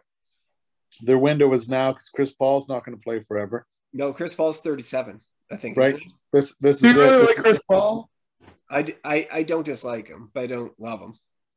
[1.03, 3.67] Their window is now because Chris Paul's not going to play forever.
[3.93, 5.21] No, Chris Paul's 37.
[5.51, 5.77] I think.
[5.77, 5.95] Right.
[5.95, 6.13] isn't?
[6.33, 7.21] This this Do is you really it.
[7.21, 8.11] like This- Chris Paul?
[8.69, 8.95] i
[9.31, 11.15] i don't dislike him, but I don't love him.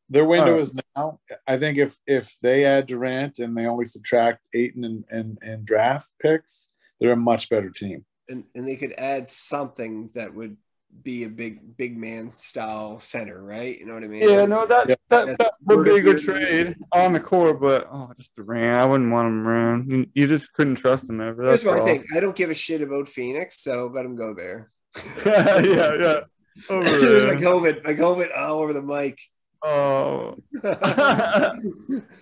[0.10, 0.62] their window Alright.
[0.62, 1.20] is now.
[1.48, 5.66] I think if if they add Durant and they only subtract Ayton and, and, and
[5.66, 6.70] draft picks,
[7.00, 8.06] they're a much better team.
[8.30, 10.58] And and they could add something that would
[11.04, 13.78] be a big big man style center, right?
[13.80, 14.28] You know what I mean?
[14.30, 14.96] Yeah, no, that Yeah.
[15.10, 16.36] that, that would be a good Vertical.
[16.46, 18.82] trade on the court, but oh, just Durant.
[18.82, 19.90] I wouldn't want him around.
[19.92, 21.44] You, you just couldn't trust him ever.
[21.44, 21.86] Here's That's my all.
[21.86, 22.06] thing.
[22.16, 24.72] I don't give a shit about Phoenix, so let him go there.
[25.26, 25.62] yeah,
[25.94, 26.20] yeah.
[26.70, 27.50] Over There's my there.
[27.54, 29.18] COVID, my COVID all over the mic.
[29.64, 30.36] Oh.
[30.64, 30.74] all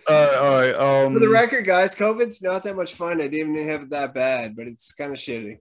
[0.09, 0.75] right, all right.
[0.75, 3.19] Um, For the record, guys, COVID's not that much fun.
[3.21, 5.57] I didn't even have it that bad, but it's kind of shitty.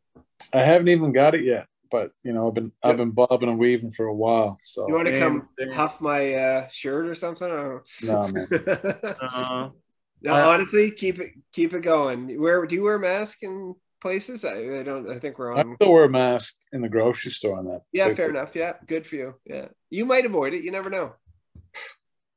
[0.53, 3.59] I haven't even got it yet, but you know, I've been I've been bobbing and
[3.59, 4.59] weaving for a while.
[4.63, 5.71] So You want to come damn.
[5.71, 7.51] huff my uh, shirt or something?
[7.51, 7.85] Or...
[8.03, 8.49] no, man.
[8.53, 9.69] uh,
[10.23, 12.41] no, Uh, honestly, keep it keep it going.
[12.41, 14.45] Where do you wear a mask in places?
[14.45, 15.09] I, I don't.
[15.09, 15.73] I think we're on.
[15.73, 17.83] I still wear a mask in the grocery store on that.
[17.93, 18.17] Yeah, place.
[18.17, 18.55] fair enough.
[18.55, 19.35] Yeah, good for you.
[19.45, 20.65] Yeah, you might avoid it.
[20.65, 21.15] You never know.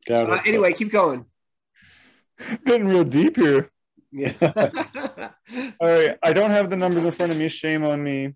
[0.06, 1.26] Doubt Uh, anyway, keep going.
[2.66, 3.70] getting real deep here.
[4.12, 4.34] Yeah.
[5.80, 7.47] All right, I don't have the numbers in front of me.
[7.47, 8.34] Shame on me.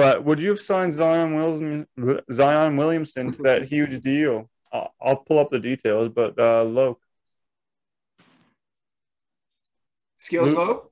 [0.00, 1.86] But would you have signed Zion Williams,
[2.32, 4.48] Zion Williamson to that huge deal?
[4.72, 7.02] I'll, I'll pull up the details, but uh, Loke,
[10.16, 10.58] Skills Luke?
[10.58, 10.90] low?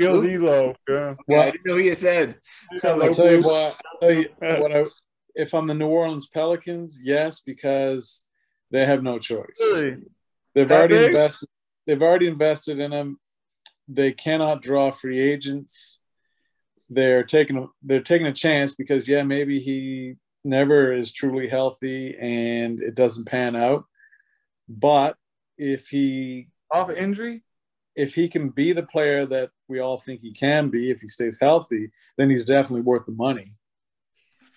[0.00, 1.14] PLZ Loke, yeah.
[1.28, 2.36] Yeah, I didn't know he said.
[2.84, 3.76] I'll tell you what.
[3.92, 4.84] I'll tell you what I,
[5.34, 8.24] if I'm the New Orleans Pelicans, yes, because
[8.70, 9.58] they have no choice.
[9.60, 9.98] Really?
[10.54, 11.06] They've That already big?
[11.08, 11.48] invested.
[11.86, 13.18] They've already invested in him.
[13.86, 15.98] They cannot draw free agents.
[16.90, 22.16] They're taking a, they're taking a chance because yeah, maybe he never is truly healthy
[22.18, 23.84] and it doesn't pan out.
[24.68, 25.16] But
[25.56, 27.42] if he Off injury?
[27.96, 31.08] if he can be the player that we all think he can be if he
[31.08, 33.54] stays healthy, then he's definitely worth the money.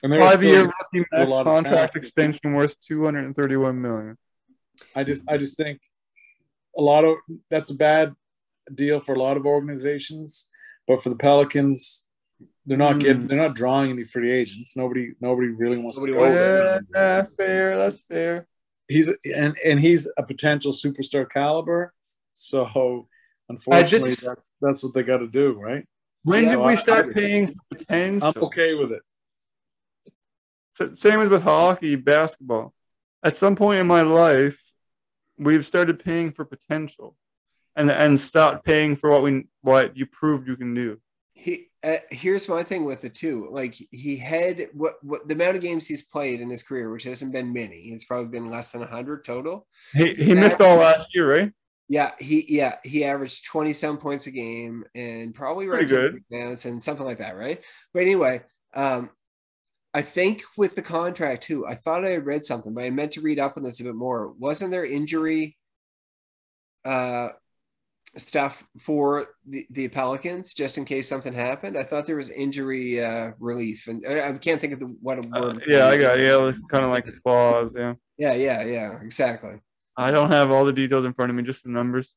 [0.03, 4.17] And Five year rookie max contract extension worth two hundred and thirty one million.
[4.95, 5.79] I just I just think
[6.77, 7.17] a lot of
[7.49, 8.13] that's a bad
[8.73, 10.47] deal for a lot of organizations,
[10.87, 12.05] but for the Pelicans,
[12.65, 12.99] they're not Hmm.
[12.99, 14.75] getting they're not drawing any free agents.
[14.75, 16.21] Nobody nobody really wants Nobody to go.
[16.23, 16.73] wants with to.
[16.77, 16.87] him.
[16.93, 17.77] Yeah, fair.
[17.77, 18.47] That's fair.
[18.87, 21.93] He's and and he's a potential superstar caliber.
[22.33, 23.07] So
[23.49, 25.85] unfortunately, just- that's that's what they got to do, right?
[26.23, 28.31] When Yeah, did well, we I- start I- paying for potential?
[28.35, 29.01] I'm okay with it.
[30.79, 32.73] S- Same as with hockey, basketball.
[33.23, 34.71] At some point in my life,
[35.37, 37.17] we've started paying for potential,
[37.75, 40.99] and and stopped paying for what we what you proved you can do.
[41.33, 43.47] He uh, here's my thing with it too.
[43.51, 47.03] Like he had what what the amount of games he's played in his career, which
[47.03, 47.77] hasn't been many.
[47.77, 49.67] It's probably been less than hundred total.
[49.93, 51.51] He he missed all last year, right?
[51.89, 56.21] Yeah, he yeah he averaged twenty some points a game and probably 10 good.
[56.31, 57.61] rebounds and something like that, right?
[57.93, 58.43] But anyway,
[58.75, 59.09] um,
[59.93, 63.13] I think with the contract too, I thought I had read something, but I meant
[63.13, 64.31] to read up on this a bit more.
[64.33, 65.57] Wasn't there injury
[66.83, 67.29] uh
[68.17, 71.77] stuff for the, the Pelicans just in case something happened?
[71.77, 75.19] I thought there was injury uh relief and I, I can't think of the what
[75.19, 75.63] a Uh, word.
[75.67, 76.25] yeah, I got it.
[76.25, 76.47] yeah.
[76.47, 77.73] It's kind of like the clause.
[77.75, 79.55] Yeah, yeah, yeah, yeah, exactly.
[79.97, 82.15] I don't have all the details in front of me, just the numbers.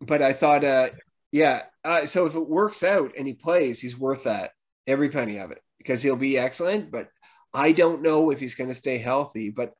[0.00, 0.90] but I thought, uh,
[1.32, 1.62] yeah.
[1.84, 4.52] Uh, so if it works out and he plays, he's worth that
[4.86, 6.90] every penny of it because he'll be excellent.
[6.90, 7.08] But
[7.54, 9.50] I don't know if he's going to stay healthy.
[9.50, 9.72] But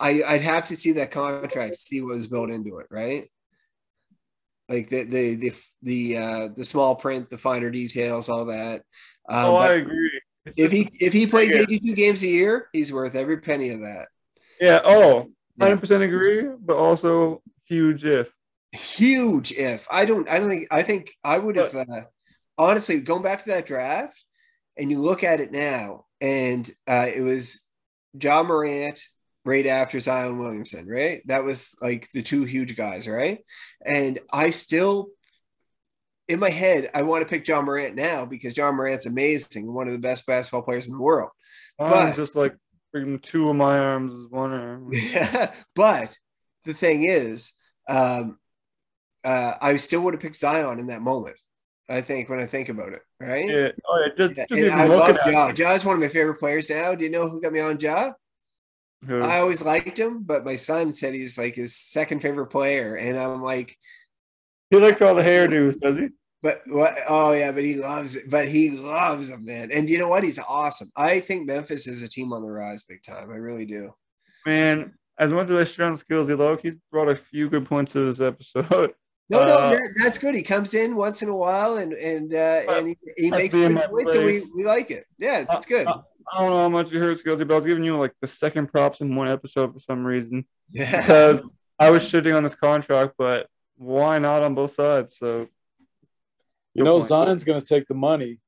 [0.00, 3.30] I, I'd have to see that contract to see what was built into it, right?
[4.68, 5.52] Like the the the
[5.82, 8.82] the uh, the small print, the finer details, all that.
[9.28, 10.20] Um, oh, I agree.
[10.56, 11.62] If he if he plays Yeah.
[11.62, 14.08] 82 games a year, he's worth every penny of that.
[14.60, 15.66] yeah, oh, Yeah.
[15.66, 18.32] 100% agree, but also huge if.
[18.72, 22.02] huge if I don't I don't think I think I would have uh,
[22.56, 24.18] honestly going back to that draft
[24.78, 27.68] and you look at it now and uh, it was
[28.20, 28.98] Ja Morant
[29.48, 33.38] right after Zion Williamson right that was like the two huge guys right
[33.84, 35.08] and I still
[36.28, 39.86] in my head I want to pick Ja Morant now because Ja Morant's amazing one
[39.86, 41.30] of the best basketball players in the world
[41.78, 42.54] But- just like
[42.94, 44.90] freaking two of my arms is one arm.
[45.74, 46.16] but
[46.64, 47.52] the thing is,
[47.88, 48.38] um,
[49.24, 51.36] uh, I still would have picked Zion in that moment.
[51.88, 53.48] I think when I think about it, right?
[53.48, 53.68] Yeah.
[53.86, 54.26] Oh, yeah.
[54.26, 55.52] Just, just even I love Ja.
[55.52, 56.94] Ja's one of my favorite players now.
[56.94, 58.12] Do you know who got me on Ja?
[59.06, 59.20] Who?
[59.22, 63.18] I always liked him, but my son said he's like his second favorite player, and
[63.18, 63.76] I'm like,
[64.70, 66.08] He likes all the hairdos, does he?
[66.42, 66.96] but what?
[67.08, 68.30] Oh yeah, but he loves it.
[68.30, 69.70] But he loves him, man.
[69.72, 70.24] And you know what?
[70.24, 70.88] He's awesome.
[70.96, 73.30] I think Memphis is a team on the rise, big time.
[73.30, 73.92] I really do.
[74.46, 77.66] Man, as much as I shit on skills, he low, he's brought a few good
[77.66, 78.94] points to this episode.
[79.30, 80.34] No, no, Uh, that, that's good.
[80.34, 83.78] He comes in once in a while and and uh, and he, he makes good
[83.90, 85.04] points, and we, we like it.
[85.18, 85.86] Yeah, it's, it's good.
[85.86, 86.00] Uh,
[86.32, 88.26] I don't know how much you heard Skilz, but I was giving you like the
[88.26, 92.54] second props in one episode for some reason yeah, because I was shitting on this
[92.54, 95.16] contract, but why not on both sides?
[95.16, 95.48] So
[96.74, 97.04] You know, point.
[97.04, 98.40] Zion's going to take the money,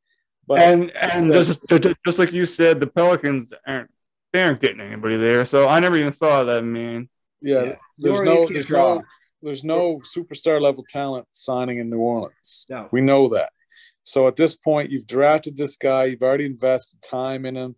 [0.46, 3.90] but and and just just, just like you said, the Pelicans aren't
[4.32, 5.44] they aren't getting anybody there.
[5.44, 7.08] So I never even thought of that, man.
[7.40, 7.76] yeah, Yeah.
[7.98, 9.02] there's no there's no
[9.42, 12.66] there's no superstar level talent signing in New Orleans.
[12.68, 12.88] No.
[12.92, 13.50] We know that.
[14.10, 16.06] So at this point, you've drafted this guy.
[16.06, 17.76] You've already invested time in him.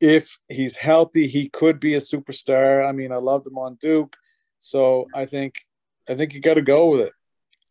[0.00, 2.86] if he's healthy, he could be a superstar.
[2.86, 4.16] I mean, I loved him on Duke,
[4.58, 5.54] so I think
[6.08, 7.12] I think you got to go with it.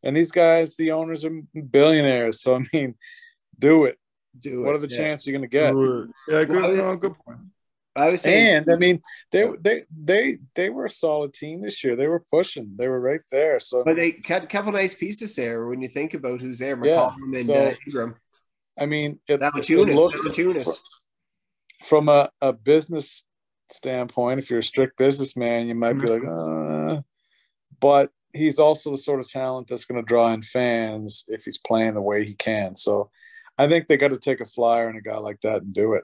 [0.04, 2.96] And these guys, the owners are billionaires, so I mean,
[3.58, 3.98] do it.
[4.40, 4.66] Do it.
[4.66, 4.98] What are the yeah.
[4.98, 5.74] chances you're going to get?
[6.28, 7.40] Yeah, good, Well, no, good point.
[7.96, 11.84] I was saying, And I mean, they they they they were a solid team this
[11.84, 11.96] year.
[11.96, 12.76] They were pushing.
[12.76, 13.60] They were right there.
[13.60, 16.80] So but they cut a couple nice pieces there when you think about who's there,
[16.84, 18.16] Yeah, and so- uh, Ingram.
[18.80, 20.84] I mean, it, it looks
[21.84, 23.24] from a, a business
[23.70, 24.40] standpoint.
[24.40, 27.02] If you're a strict businessman, you might be like, uh,
[27.80, 31.60] but he's also the sort of talent that's going to draw in fans if he's
[31.60, 32.74] playing the way he can.
[32.76, 33.12] So
[33.58, 35.94] I think they got to take a flyer on a guy like that and do
[35.94, 36.04] it.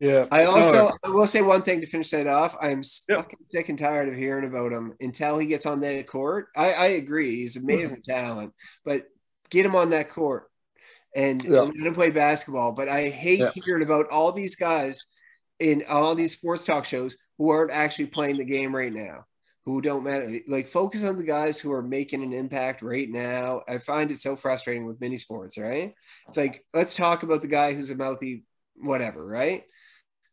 [0.00, 0.26] Yeah.
[0.30, 2.56] I also No, I will say one thing to finish that off.
[2.60, 3.18] I'm Yep.
[3.18, 6.48] fucking sick and tired of hearing about him until he gets on that court.
[6.56, 7.64] I, I agree, he's hmm.
[7.64, 9.04] amazing talent, but
[9.50, 10.50] get him on that court
[11.14, 11.60] and Yeah.
[11.60, 12.72] let him play basketball.
[12.72, 13.50] But I hate Yeah.
[13.54, 15.04] hearing about all these guys
[15.58, 19.26] in all these sports talk shows who aren't actually playing the game right now,
[19.66, 20.40] who don't matter.
[20.48, 23.62] Like focus on the guys who are making an impact right now.
[23.68, 25.94] I find it so frustrating with mini sports, right?
[26.26, 28.44] It's like let's talk about the guy who's a mouthy
[28.76, 29.64] whatever, right?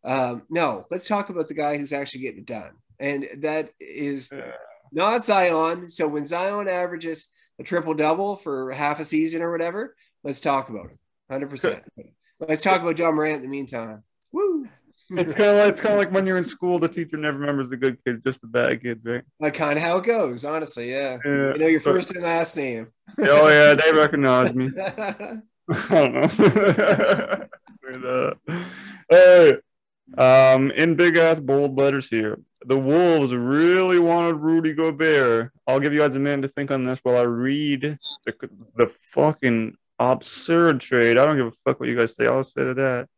[0.04, 2.72] Um, no, let's talk about the guy who's actually getting it done.
[3.00, 4.52] And that is Yeah.
[4.92, 5.90] not Zion.
[5.90, 7.28] So when Zion averages
[7.60, 10.98] a triple double for half a season or whatever, let's talk about it.
[11.32, 11.82] 100%.
[12.40, 14.04] Let's talk about Ja Morant in the meantime.
[14.32, 14.68] Woo.
[15.10, 17.38] It's kind of like it's kind of like when you're in school, the teacher never
[17.38, 19.24] remembers the good kid, just the bad kid, right?
[19.40, 20.92] Like kind of how it goes, honestly.
[20.92, 21.18] Yeah.
[21.24, 21.54] Yeah.
[21.54, 22.88] You know your But- first and last name.
[23.20, 24.70] oh yeah, they recognize me.
[24.78, 25.42] I
[25.90, 26.22] don't know.
[27.90, 28.02] At
[29.10, 29.62] that.
[30.16, 35.52] Um, in big ass bold letters here, the Wolves really wanted Rudy Gobert.
[35.68, 38.88] I'll give you guys a minute to think on this while I read the, the
[38.88, 41.18] fucking absurd trade.
[41.18, 42.28] I don't give a fuck what you guys say.
[42.28, 43.10] I'll say to that.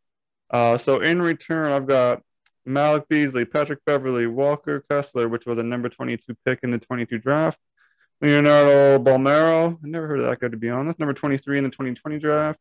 [0.50, 2.22] Uh, so in return, I've got
[2.66, 7.18] Malik Beasley, Patrick Beverley, Walker Kessler, which was a number 22 pick in the 22
[7.18, 7.58] draft.
[8.20, 9.78] Leonardo Bolmaro.
[9.82, 10.98] I never heard of that guy to be honest.
[10.98, 12.60] Number 23 in the 2020 draft.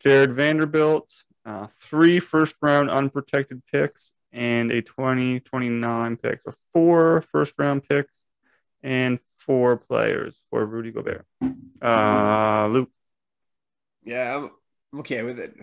[0.00, 1.12] Jarred Vanderbilt.
[1.46, 6.42] Uh, three first round unprotected picks and a 2029 pick.
[6.42, 8.24] So four first round picks
[8.82, 11.24] and four players for Rudy Gobert.
[11.80, 12.90] Uh, Luke.
[14.02, 14.50] Yeah, I'm
[14.92, 15.54] I'm okay with it.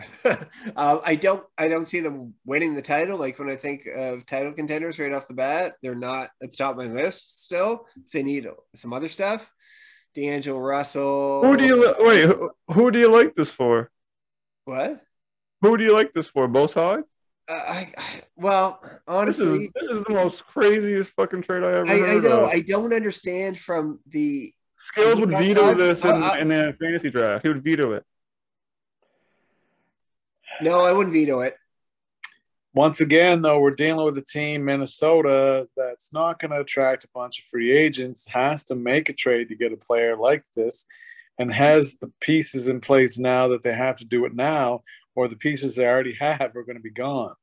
[0.76, 3.18] um, I don't I don't see them winning the title.
[3.18, 6.56] Like when I think of title contenders right off the bat, they're not at the
[6.56, 7.88] top of my list still.
[8.06, 9.52] So they need some other stuff.
[10.16, 11.42] D'Angelo Russell.
[11.44, 12.26] Who do you li- wait?
[12.26, 13.90] Who, who do you like this for?
[14.66, 15.02] what?
[15.64, 16.48] Who do you like this for?
[16.48, 17.08] Both sides.
[17.50, 21.72] Uh, I, I well, This is honestly, this is the most craziest fucking trade I
[21.72, 22.50] ever I, I heard know of.
[22.50, 25.78] I don't understand from the Skilz would veto sides?
[25.78, 27.44] this in, Uh, uh, in the fantasy draft.
[27.44, 28.04] He would veto it.
[30.62, 31.56] no, I wouldn't veto it.
[32.76, 37.10] Once again, though, we're dealing with a team, Minnesota, that's not going to attract a
[37.14, 40.86] bunch of free agents, has to make a trade to get a player like this,
[41.38, 44.84] and has the pieces in place now that they have to do it now,
[45.16, 47.34] or the pieces they already have are going to be gone.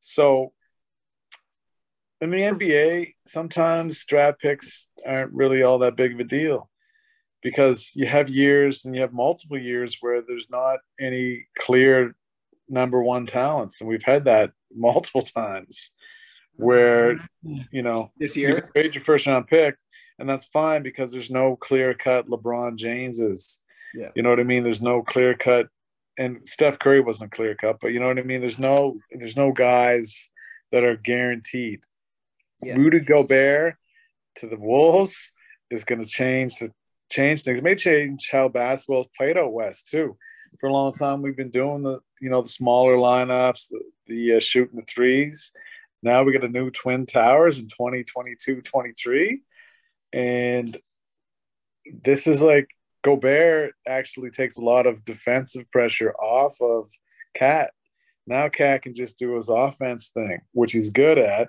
[0.00, 0.52] So
[2.20, 6.70] in the NBA, sometimes draft picks aren't really all that big of a deal
[7.42, 12.14] because you have years and you have multiple years where there's not any clear
[12.68, 13.80] number one talents.
[13.80, 15.90] And we've had that multiple times
[16.54, 19.76] where, you know, This year, can trade your first round pick,
[20.18, 23.58] and that's fine because there's no clear cut LeBron Jameses.
[23.94, 24.10] Yeah.
[24.14, 24.62] You know what I mean?
[24.62, 25.68] There's no clear cut
[26.18, 28.40] and Steph Curry wasn't clear cut, but you know what I mean?
[28.40, 30.28] There's no there's no guys
[30.70, 31.80] that are guaranteed.
[32.62, 32.76] Yeah.
[32.76, 33.76] Rudy Gobert
[34.36, 35.32] to the Wolves
[35.70, 36.72] is gonna change the
[37.10, 37.58] change things.
[37.58, 40.16] It may change how basketball is played out west too.
[40.60, 44.36] For a long time, we've been doing the you know the smaller lineups, the, the
[44.36, 45.52] uh, shooting the threes.
[46.02, 49.40] Now we got a new Twin Towers in 2022 23.
[50.12, 50.76] And
[52.02, 52.68] this is like
[53.02, 56.88] Gobert actually takes a lot of defensive pressure off of
[57.34, 57.70] KAT.
[58.26, 61.48] Now KAT can just do his offense thing, which he's good at.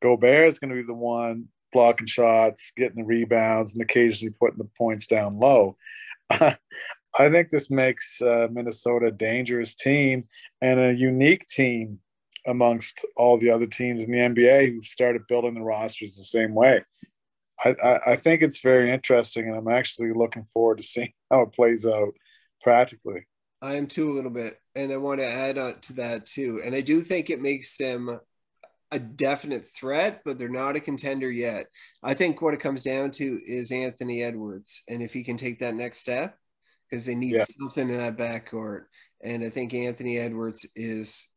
[0.00, 4.58] Gobert is going to be the one blocking shots, getting the rebounds, and occasionally putting
[4.58, 5.76] the points down low.
[6.30, 10.24] I think this makes uh, Minnesota a dangerous team
[10.60, 11.98] and a unique team
[12.46, 16.54] amongst all the other teams in the NBA who've started building the rosters the same
[16.54, 16.82] way.
[17.64, 21.52] I, I, think it's very interesting, and I'm actually looking forward to seeing how it
[21.52, 22.14] plays out
[22.60, 23.26] practically.
[23.60, 26.60] I am too a little bit, and I want to add on to that too.
[26.64, 28.18] And I do think it makes them
[28.90, 31.68] a definite threat, but they're not a contender yet.
[32.02, 35.60] I think what it comes down to is Anthony Edwards, and if he can take
[35.60, 36.36] that next step,
[36.90, 37.44] because they need Yeah.
[37.44, 38.84] something in that backcourt.
[39.22, 41.28] And I think Anthony Edwards is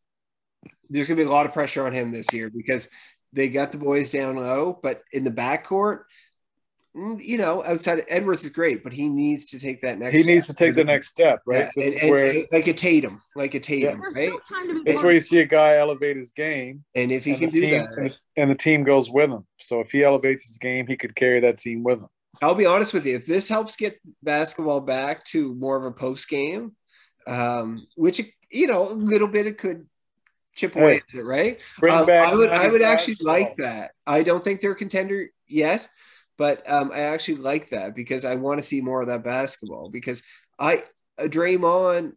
[0.89, 2.89] there's going to be a lot of pressure on him this year because
[3.35, 6.03] they got the boys down low, but in the backcourt,
[6.95, 10.13] mm, you know, outside of Edwards is great, but he needs to take that next.
[10.15, 10.33] He step.
[10.33, 11.59] needs to take the next step, right?
[11.59, 14.31] Yeah, This and- is and- where like a Tatum, like a Tatum, right?
[14.85, 17.61] it's where you see a guy elevate his game, And if he and can do
[17.61, 19.45] team, that, and the- and the team goes with him.
[19.59, 22.07] So if he elevates his game, he could carry that team with him.
[22.41, 23.15] I'll be honest with you.
[23.15, 26.75] If this helps get basketball back to more of a post game,
[27.27, 28.21] um, which
[28.51, 29.87] you know a little bit it could
[30.55, 31.59] chip away Hey, at it, right?
[31.89, 32.09] Um.
[32.09, 33.91] I would I would actually like that.
[34.07, 35.87] I don't think they're a contender yet,
[36.37, 39.89] but um, I actually like that because I want to see more of that basketball.
[39.89, 40.23] Because
[40.57, 40.83] I
[41.17, 42.13] uh, Draymond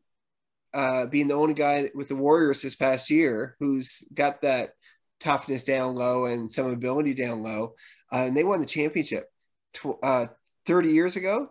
[0.72, 4.74] uh, being the only guy with the Warriors this past year who's got that
[5.20, 7.74] toughness down low and some ability down low,
[8.12, 9.26] uh, and they won the championship
[9.72, 10.26] tw- uh,
[10.66, 11.50] 30 years ago.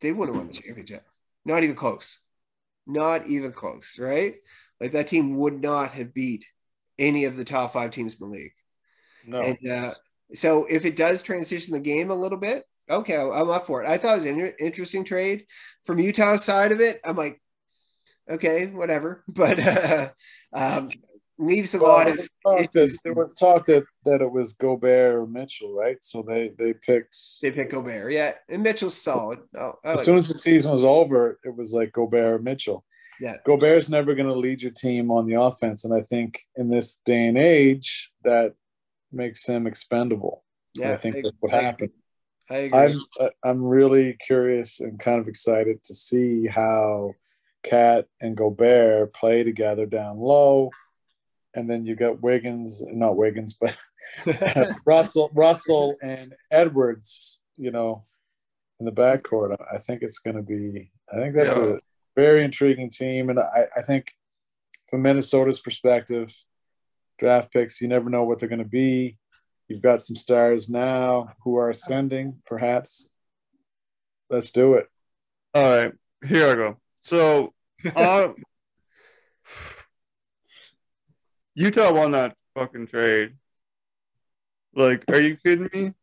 [0.00, 1.04] They wouldn't have won the championship.
[1.44, 2.20] Not even close.
[2.86, 4.34] Not even close, right?
[4.80, 6.46] Like that team would not have beat
[6.98, 8.52] any of the top five teams in the league.
[9.26, 9.40] No.
[9.40, 9.94] And uh,
[10.34, 13.88] so if it does transition the game a little bit, okay, I'm up for it.
[13.88, 15.46] I thought it was an interesting trade
[15.84, 17.00] from Utah's side of it.
[17.04, 17.40] I'm like,
[18.30, 20.08] okay, whatever, but uh,
[20.52, 20.90] um,
[21.38, 22.16] leaves a lot of.
[22.16, 26.02] There was talk that- there was talk that, that it was Gobert or Mitchell, right?
[26.02, 27.16] So they they picked.
[27.42, 29.40] They pick Gobert, yeah, and Mitchell's solid.
[29.58, 32.84] Oh, As like soon as the season was over, it was like Gobert or Mitchell.
[33.20, 33.36] Yeah.
[33.44, 36.96] Gobert's never going to lead your team on the offense, and I think in this
[37.04, 38.54] day and age, that
[39.12, 40.42] makes them expendable.
[40.74, 41.90] yeah, I think I- that's what I- happened.
[42.48, 42.78] I agree.
[42.78, 47.14] I'm uh, I'm really curious and kind of excited to see how
[47.64, 50.70] KAT and Gobert play together down low,
[51.54, 53.76] and then you got Wiggins, not Wiggins, but
[54.86, 57.40] Russell, Russell and Edwards.
[57.56, 58.04] You know,
[58.78, 60.92] in the backcourt, I think it's going to be.
[61.12, 61.62] I think that's Yeah.
[61.64, 61.78] a
[62.16, 64.12] very intriguing team, and I, I think
[64.88, 66.34] from Minnesota's perspective,
[67.18, 69.18] draft picks, you never know what they're going to be.
[69.68, 73.08] You've got some stars now who are ascending, perhaps.
[74.30, 74.88] Let's do it.
[75.54, 75.92] All right,
[76.26, 76.76] here I go.
[77.02, 77.52] So,
[77.96, 78.28] uh,
[81.54, 83.34] Utah won that fucking trade.
[84.74, 85.94] Like, are you kidding me?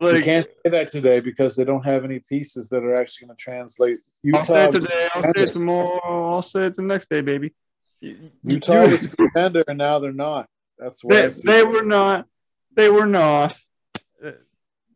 [0.00, 3.36] You can't say that today because they don't have any pieces that are actually going
[3.36, 3.98] to translate.
[4.22, 5.08] Utah, I'll say it today.
[5.14, 6.30] I'll say it tomorrow.
[6.32, 7.54] I'll say it the next day, baby.
[8.00, 8.10] You-
[8.42, 10.48] you- Utah you- was a contender, and now they're not.
[10.78, 11.14] That's what
[11.44, 12.26] they, they were not.
[12.74, 13.56] They were not.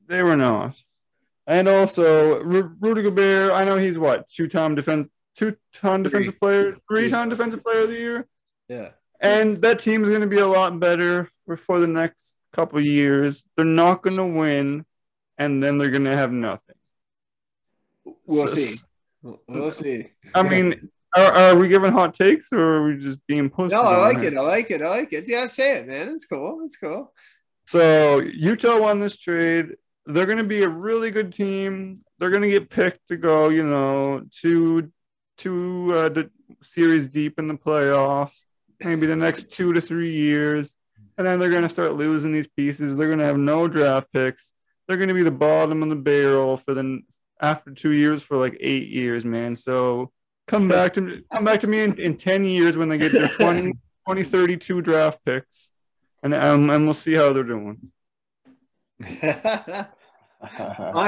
[0.06, 0.74] They were not.
[1.46, 3.52] And also, Ru- Rudy Gobert.
[3.52, 8.26] I know he's what two-time defense, two-time defensive player, three-time defensive player of the year.
[8.68, 8.90] yeah,
[9.20, 12.80] And that team is going to be a lot better for, for the next couple
[12.80, 13.44] years.
[13.56, 14.84] They're not going to win,
[15.36, 16.76] and then they're going to have nothing.
[18.26, 18.76] we'll So- see.
[19.48, 20.10] We'll see.
[20.32, 23.72] I mean, are, are we giving hot takes or are we just being pushed?
[23.72, 24.30] No, I like here?
[24.32, 24.36] it.
[24.36, 24.80] I like it.
[24.80, 25.26] I like it.
[25.26, 26.08] Yeah, say it, man.
[26.10, 26.60] It's cool.
[26.64, 27.12] It's cool.
[27.66, 29.74] So Utah won this trade.
[30.06, 32.04] They're going to be a really good team.
[32.18, 34.90] They're going to get picked to go, you know, to
[35.38, 36.30] to uh, the
[36.62, 38.44] series deep in the playoffs,
[38.82, 40.76] maybe the next two to three years,
[41.18, 42.96] and then they're going to start losing these pieces.
[42.96, 44.54] They're going to have no draft picks.
[44.86, 47.02] They're going to be the bottom of the barrel for the
[47.40, 49.56] after two years for like eight years, man.
[49.56, 50.12] So
[50.46, 53.12] come back to me, come back to me in, in ten years when they get
[53.12, 55.72] their 20, 2032 draft picks
[56.22, 57.92] and um, and we'll see how they're doing.
[59.00, 59.86] I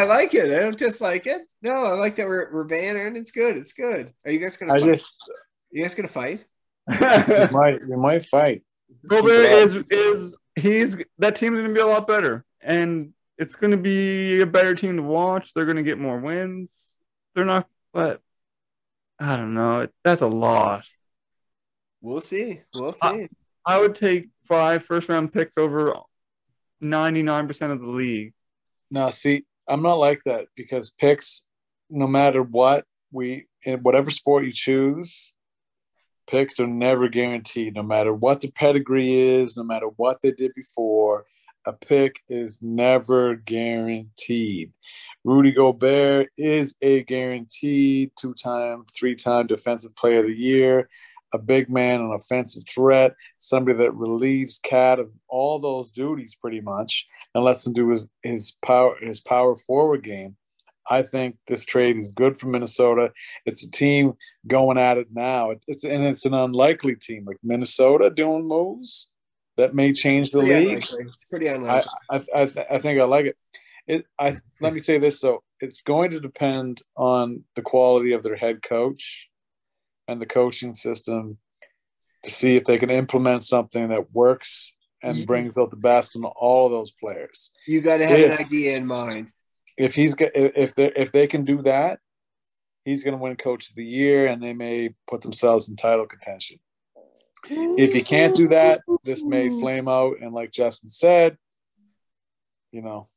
[0.04, 0.50] like it.
[0.50, 1.42] I don't dislike it.
[1.62, 3.16] No, I like that we're we're bannering.
[3.16, 3.56] It's good.
[3.56, 4.12] It's good.
[4.24, 4.74] Are you guys gonna?
[4.74, 4.88] I fight?
[4.88, 5.16] just
[5.70, 6.44] you guys gonna fight?
[6.88, 8.62] we might we might fight.
[9.06, 14.40] Gobert is is he's that team's gonna be a lot better, and it's gonna be
[14.40, 15.54] a better team to watch.
[15.54, 16.98] They're gonna get more wins.
[17.34, 18.20] They're not, but
[19.18, 19.88] I don't know.
[20.04, 20.84] That's a lot.
[22.00, 22.60] We'll see.
[22.74, 23.28] We'll see.
[23.64, 25.94] I would take five first round picks over
[26.80, 28.32] ninety nine percent of the league.
[28.90, 31.46] No, see, I'm not like that because picks,
[31.88, 35.32] no matter what we in whatever sport you choose,
[36.30, 37.74] picks are never guaranteed.
[37.74, 41.26] No matter what the pedigree is, no matter what they did before,
[41.66, 44.72] a pick is never guaranteed.
[45.24, 50.88] Rudy Gobert is a guaranteed two-time, three-time defensive player of the year,
[51.34, 56.60] a big man, an offensive threat, somebody that relieves KAT of all those duties pretty
[56.60, 60.36] much and lets him do his his power his power forward game.
[60.90, 63.12] I think this trade is good for Minnesota.
[63.46, 64.14] It's a team
[64.46, 65.50] going at it now.
[65.52, 69.08] It- It's and it's an unlikely team like Minnesota doing moves
[69.56, 70.68] that may change the league.
[70.68, 71.04] unlikely.
[71.08, 71.90] It's pretty I unlikely.
[72.10, 73.36] I, I, th- I think I like it.
[73.86, 78.22] It I let me say this so it's going to depend on the quality of
[78.22, 79.28] their head coach
[80.08, 81.38] and the coaching system
[82.24, 86.24] to see if they can implement something that works and brings out the best in
[86.24, 87.52] all of those players.
[87.66, 89.28] You got to have an idea in mind.
[89.80, 92.00] If he's if they if they can do that,
[92.84, 96.06] he's going to win Coach of the Year, and they may put themselves in title
[96.06, 96.58] contention.
[97.48, 101.38] If he can't do that, this may flame out, and like Justin said,
[102.72, 103.08] you know,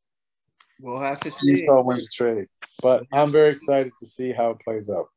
[0.80, 1.54] We'll have to see.
[1.54, 2.48] Esau wins the trade.
[2.82, 5.08] But I'm very excited to see how it plays out.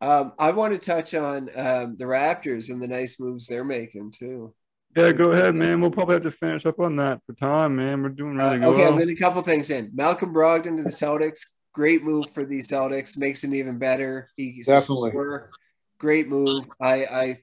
[0.00, 4.12] Um, I want to touch on um, the Raptors and the nice moves they're making
[4.12, 4.54] too.
[4.96, 5.80] Yeah, go ahead, man.
[5.80, 8.02] We'll probably have to finish up on that for time, man.
[8.02, 8.92] We're doing Uh, really okay, well.
[8.92, 9.90] I'm getting a couple things in.
[9.94, 11.40] Malcolm Brogdon to the Celtics.
[11.72, 13.18] Great move for the Celtics.
[13.18, 14.28] Makes him even better.
[14.36, 15.10] He's Definitely.
[15.10, 15.50] scorer.
[15.98, 16.66] Great move.
[16.80, 17.36] I, I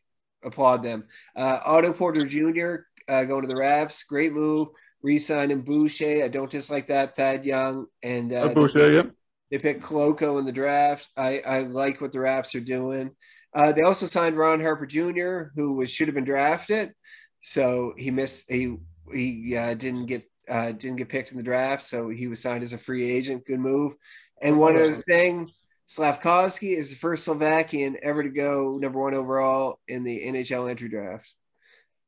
[0.43, 1.05] applaud them.
[1.35, 2.83] Uh, Otto Porter Jr.
[3.09, 4.03] Uh, going to the Raps.
[4.03, 4.69] Great move.
[5.03, 6.23] Resigning Boucher.
[6.23, 7.15] I don't dislike that.
[7.15, 9.11] Thad Young and uh, Uh, Boucher, yep.
[9.49, 11.09] They picked Koloko in the draft.
[11.17, 13.11] I, I like what the Raps are doing.
[13.53, 16.93] Uh, they also signed Ron Harper Jr., who was should have been drafted,
[17.41, 18.49] so he missed.
[18.49, 18.77] He
[19.13, 22.63] he uh, didn't get uh, didn't get picked in the draft, so he was signed
[22.63, 23.45] as a free agent.
[23.45, 23.95] Good move.
[24.41, 25.51] And one other thing,
[25.87, 30.87] Slavkovsky is the first Slovakian ever to go number one overall in the NHL entry
[30.87, 31.33] draft.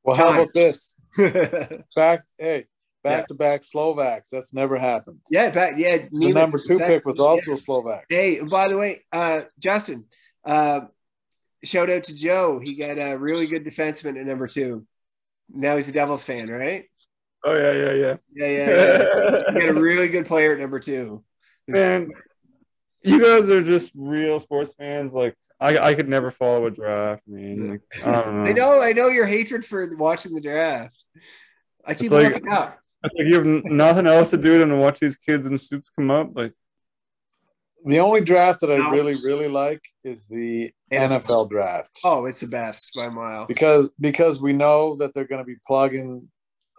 [0.03, 0.95] Well, how about this?
[1.17, 2.65] Back, hey,
[3.03, 3.25] back Yeah.
[3.27, 4.29] to back Slovaks.
[4.29, 5.19] That's never happened.
[5.29, 5.97] Yeah, back, yeah.
[6.11, 8.05] The number two that- pick was also a Slovak.
[8.09, 10.05] Hey, by the way, uh, Justin,
[10.45, 10.81] uh,
[11.63, 12.59] shout out to Joe.
[12.59, 14.85] He got a really good defenseman at number two.
[15.53, 16.85] Now he's a Devils fan, right?
[17.45, 18.15] Oh yeah, yeah, yeah.
[18.33, 19.43] Yeah, yeah, yeah.
[19.53, 21.23] he got a really good player at number two.
[21.67, 22.09] Man,
[23.03, 25.13] you guys are just real sports fans.
[25.13, 27.69] Like I, I could never follow a draft, man.
[27.69, 28.49] Like, I don't know.
[28.49, 30.95] I know, I know your hatred for watching the draft.
[31.85, 32.79] I keep It's like- looking up.
[33.05, 35.89] It's like you have nothing else to do than to watch these kids in suits
[35.93, 36.29] come up.
[36.33, 36.53] Like,
[37.85, 38.91] The only draft that I No.
[38.91, 41.19] really, really like is the NFL.
[41.21, 41.99] NFL draft.
[42.03, 43.45] Oh, it's the best by a mile.
[43.45, 46.29] because because we know that they're going to be plugging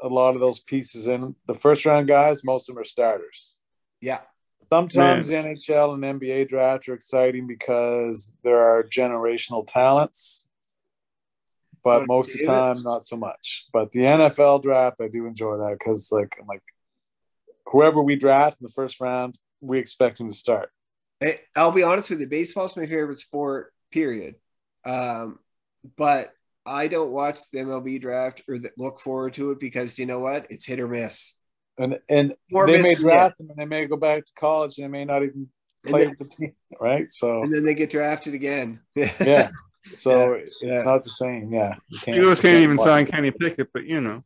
[0.03, 1.35] a lot of those pieces in.
[1.47, 3.55] The first round guys, most of them are starters.
[4.01, 4.21] Yeah,
[4.71, 10.47] Sometimes the NHL and NBA draft are exciting because there are generational talents,
[11.83, 13.67] but Oh, most of the time not so much.
[13.73, 16.63] But the NFL draft, I do enjoy that because like I'm like
[17.67, 20.71] whoever we draft in the first round, we expect him to start.
[21.25, 22.27] Hey, I'll be honest with you.
[22.27, 23.73] Baseball's my favorite sport.
[23.91, 24.35] Period.
[24.85, 25.39] Um,
[25.97, 26.35] but
[26.67, 30.19] I don't watch the MLB draft or th- look forward to it because you know
[30.19, 30.47] what?
[30.51, 31.39] It's hit or miss.
[31.79, 34.33] And and Or they miss may the draft him and they may go back to
[34.35, 35.49] college and they may not even
[35.87, 37.11] play then- with the team, right?
[37.11, 38.81] So and then they get drafted again.
[38.95, 39.49] yeah.
[39.95, 40.83] So it's yeah.
[40.83, 41.51] not the same.
[41.55, 41.77] Yeah.
[41.89, 42.85] You Steelers can't even watch.
[42.87, 44.25] sign Kenny Pickett, but you know,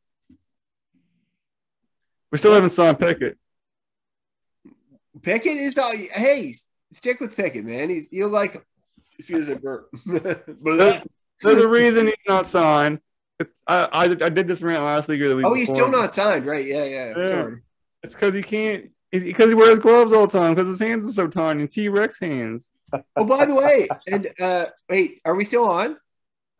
[2.32, 3.38] we still haven't signed Pickett.
[5.22, 5.92] Pickett is all.
[6.12, 6.54] Hey,
[6.92, 7.90] stick with Pickett, man.
[7.90, 8.52] He's you'll like.
[8.52, 8.62] him.
[9.18, 9.90] Excuse me, burp.
[10.06, 11.02] There's,
[11.42, 13.00] there's a reason he's not signed.
[13.66, 15.46] I, I I did this rant last week or the week.
[15.46, 15.88] oh, he's before.
[15.88, 16.64] still not signed, right?
[16.64, 17.14] Yeah, yeah.
[17.16, 17.28] Yeah.
[17.28, 17.62] Sorry.
[18.02, 18.90] It's because he can't.
[19.10, 20.54] Because he wears gloves all the time.
[20.54, 22.70] Because his hands are so tiny, T Rex hands.
[23.16, 25.96] Oh, by the way, and uh, wait, are we still on?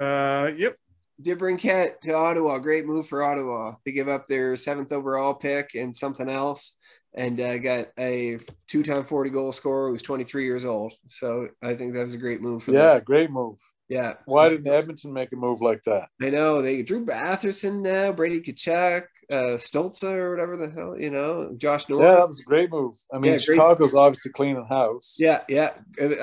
[0.00, 0.76] Uh, yep.
[1.22, 2.58] DeBrincat to Ottawa.
[2.58, 3.74] Great move for Ottawa.
[3.84, 6.77] They give up their seventh overall pick and something else,
[7.14, 8.38] and uh, got a
[8.68, 10.92] two-time forty goal scorer who's twenty three years old.
[11.06, 13.02] So I think that was a great move for Yeah, them.
[13.04, 13.59] great move.
[13.88, 14.14] Yeah.
[14.26, 16.09] Why didn't Edmonton make a move like that?
[16.22, 21.09] I know they Drew Batherson now, Brady Tkachuk, uh, Stolza or whatever the hell, you
[21.09, 22.02] know, Josh North.
[22.02, 22.20] Yeah, Norman.
[22.20, 22.94] that was a great move.
[23.11, 25.16] I mean, Yeah, great- Chicago's obviously cleaning house.
[25.18, 25.70] Yeah, yeah.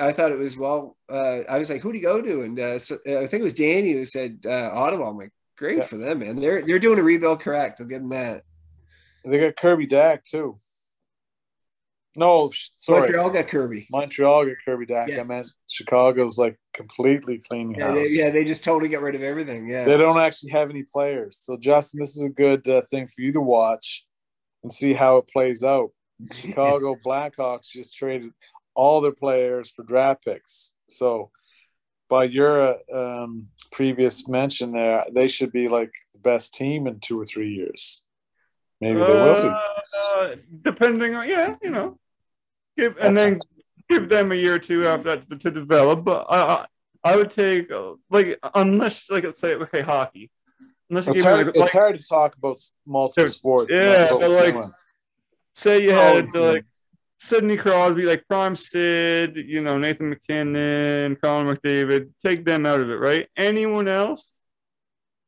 [0.00, 0.96] I thought it was well.
[1.08, 3.42] Uh, I was like, "Who would he go to?" And uh, so, I think it
[3.42, 5.10] was Danny who said uh, Ottawa.
[5.10, 5.84] I'm like, "Great Yeah.
[5.84, 6.36] for them, man.
[6.36, 7.80] They're they're doing a rebuild correct.
[7.80, 8.42] I'll give them that."
[9.24, 10.56] They got Kirby Dack too.
[12.16, 13.00] No, sh- sorry.
[13.00, 13.86] Montreal got Kirby.
[13.90, 15.08] Montreal got Kirby Dack.
[15.10, 15.20] Yeah.
[15.20, 17.94] I meant Chicago's like completely cleaning Yeah, house.
[17.96, 19.68] they, yeah, they just totally get rid of everything.
[19.68, 21.38] Yeah, They don't actually have any players.
[21.38, 24.06] So, Justin, this is a good uh, thing for you to watch
[24.62, 25.90] and see how it plays out.
[26.32, 28.32] Chicago Blackhawks just traded
[28.74, 30.72] all their players for draft picks.
[30.88, 31.30] So,
[32.08, 37.00] by your uh, um, previous mention there, they should be like the best team in
[37.00, 38.02] two or three years.
[38.80, 39.48] Maybe they will be.
[39.98, 41.98] Uh, depending on yeah, you know,
[42.76, 43.38] give and then
[43.88, 46.04] give them a year or two after that to, to develop.
[46.04, 46.66] But I, I
[47.12, 50.30] I would take uh, like unless like let's say okay hockey,
[50.90, 53.72] unless It's me hard, like, it's like hard to talk about multiple sports.
[53.72, 54.70] yeah, but like- doing.
[55.54, 56.40] say you Oh, had yeah.
[56.40, 56.64] like
[57.18, 62.90] Sidney Crosby, like prime Sid, you know Nathan MacKinnon, Colin McDavid, take them out of
[62.90, 63.28] it, right?
[63.36, 64.32] Anyone else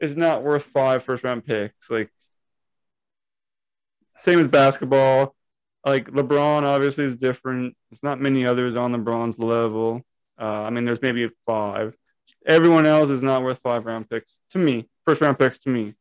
[0.01, 1.89] is not worth five first round picks.
[1.91, 2.11] Like
[4.23, 5.35] same as basketball.
[5.87, 7.77] Like LeBron obviously is different.
[7.91, 10.03] There's not many others on LeBron's level.
[10.41, 11.97] Uh, I mean, there's maybe five.
[12.47, 14.89] Everyone else is not worth five round picks to me.
[15.07, 15.95] First round picks to me.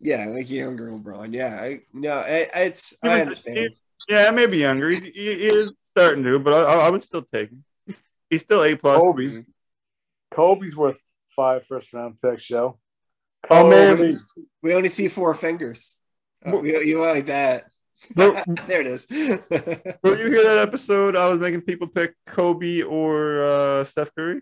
[0.00, 1.32] Yeah, like younger LeBron.
[1.34, 3.70] Yeah, I no, it, it's I Even- understand.
[4.08, 4.88] Yeah, maybe younger.
[4.88, 7.64] He, he, he is starting to, but I, I would still take him.
[7.86, 8.96] He's, he's still A plus.
[8.98, 9.40] Kobe's
[10.30, 10.98] Kobe's worth
[11.36, 12.78] five first round picks, Joe.
[13.50, 14.18] Oh, man.
[14.62, 15.96] We only see four fingers.
[16.44, 17.66] Oh, Well- you, you like that?
[18.16, 19.06] Well- there it is.
[19.10, 21.14] Will you hear that episode?
[21.16, 24.40] I was making people pick Kobe or uh, Steph Curry.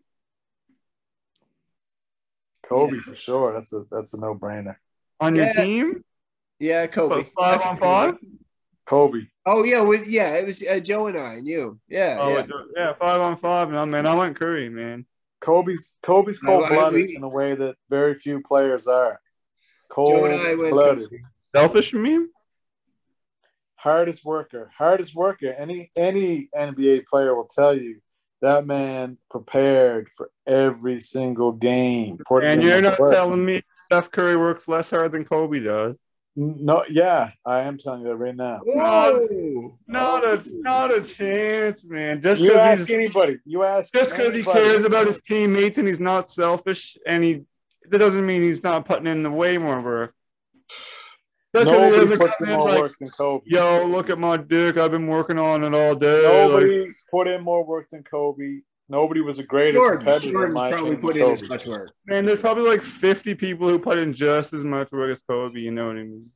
[2.63, 3.01] Kobe Yeah.
[3.01, 3.53] for sure.
[3.55, 4.77] That's a that's a no brainer.
[5.21, 5.53] on your Yeah.
[5.65, 6.05] team?
[6.61, 7.15] yeah, Kobe.
[7.17, 8.15] What, five on five?
[8.87, 9.21] Kobe.
[9.47, 11.79] Oh yeah, with yeah, it was uh, Joe and I and you.
[11.89, 12.47] Yeah, Oh, yeah.
[12.77, 12.93] yeah.
[12.99, 13.71] five on five.
[13.71, 15.07] No, man, I went Curry, man.
[15.41, 19.21] Kobe's Kobe's No, cold blooded we- in a way that very few players are.
[19.91, 20.71] Joe Cold and I went.
[20.71, 21.05] blooded.
[21.11, 21.23] Kobe.
[21.55, 22.27] Selfish of me?
[23.79, 25.53] Hardest worker, hardest worker.
[25.53, 28.01] Any any NBA player will tell you
[28.43, 32.18] that man prepared for every single game.
[32.31, 33.12] And in you're not work.
[33.12, 35.97] telling me Steph Curry works less hard than Kobe does.
[36.41, 38.61] No, yeah, I am telling you that right now.
[38.64, 39.76] Whoa!
[39.89, 42.22] Not a not a chance, man.
[42.22, 43.39] Just You because ask he's anybody.
[43.45, 47.43] You ask just because he cares about his teammates and he's not selfish and he
[47.91, 50.14] that doesn't mean he's not putting in the way more work.
[51.57, 53.44] Just 'cause he Nobody doesn't puts in in more like, work than Kobe.
[53.46, 54.76] yo, look at my dick.
[54.76, 56.24] I've been working on it all day.
[56.26, 58.61] Like, Nobody put in more work than Kobe.
[58.90, 60.32] Nobody was a greater Jordan, competitor.
[60.32, 61.92] Jordan my probably put than in as much work.
[62.07, 65.59] man, there's probably like 50 people who put in just as much work as Kobe.
[65.61, 66.30] You know what I mean?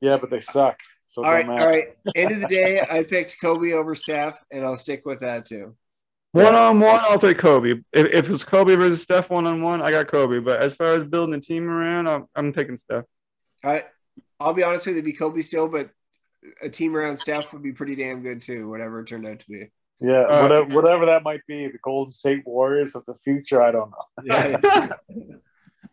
[0.00, 0.78] Yeah, but they suck.
[1.06, 1.66] So it All right, matter.
[1.66, 1.84] right.
[2.16, 5.76] End of the day, I picked Kobe over Steph, and I'll stick with that too.
[6.32, 7.82] One on one, I'll take Kobe.
[7.92, 10.40] If, if it's Kobe versus Steph one on one, I got Kobe.
[10.40, 13.04] But as far as building a team around, I'm, I'm taking Steph.
[13.64, 13.84] I,
[14.40, 15.90] I'll be honest with you, it'd be Kobe still, but
[16.62, 18.68] a team around Steph would be pretty damn good too.
[18.68, 19.70] Whatever it turned out to be.
[20.00, 23.70] Yeah, Uh, whatever, whatever that might be, the Golden State Warriors of the future, I
[23.70, 24.24] don't know.
[24.24, 24.88] Yeah.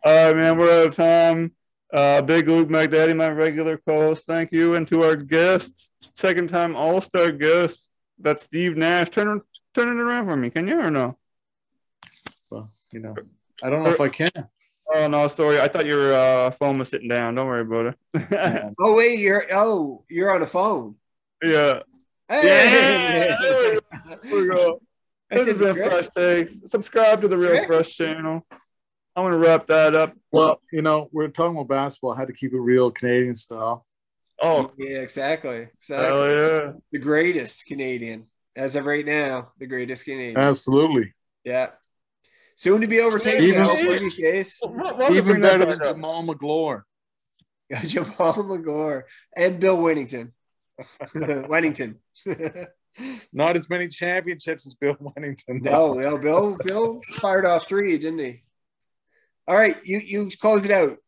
[0.04, 1.52] All right, man, we're out of time.
[1.92, 4.26] Uh, Big Luke Mac Daddy, my regular co-host.
[4.26, 7.86] Thank you, and to our guest, second time All Star guest,
[8.18, 9.10] that's Steve Nash.
[9.10, 9.40] Turn
[9.74, 11.18] turn it around for me, can you or no?
[12.50, 13.14] Well, you know,
[13.62, 14.30] I don't know if I can.
[14.94, 15.60] Oh no, sorry.
[15.60, 17.34] I thought your uh, phone was sitting down.
[17.34, 18.72] Don't worry about it.
[18.80, 20.96] oh wait, you're oh you're on a phone.
[21.42, 21.80] yeah.
[22.28, 23.28] Hey!
[23.28, 23.78] Yeah.
[24.22, 24.80] There we go.
[25.30, 25.88] This has been great.
[25.90, 26.70] Fresh Takes.
[26.70, 27.66] Subscribe to the Real Great.
[27.66, 28.46] Fresh channel.
[29.16, 30.14] I'm gonna wrap that up.
[30.30, 32.12] Well, you know, we're talking about basketball.
[32.12, 33.86] I had to keep it real Canadian style.
[34.40, 35.68] Oh, Yeah, exactly.
[35.74, 36.06] exactly.
[36.06, 36.72] hell yeah!
[36.90, 38.26] The greatest Canadian
[38.56, 39.52] as of right now.
[39.58, 40.38] The greatest Canadian.
[40.38, 41.12] Absolutely.
[41.44, 41.70] yeah.
[42.62, 43.42] Soon to be overtaken.
[43.42, 44.60] Even- I hope one of these days.
[44.64, 45.96] We Even bring that better than back up?
[45.96, 46.84] Jamaal Magloire.
[47.72, 49.02] Jamaal Magloire
[49.36, 50.30] and Bill Wennington.
[51.16, 51.96] Wennington.
[53.32, 55.60] Not as many championships as Bill Wennington.
[55.60, 58.44] no, no, oh, Bill Bill fired off three, didn't he?
[59.48, 60.98] All right, you you close it out.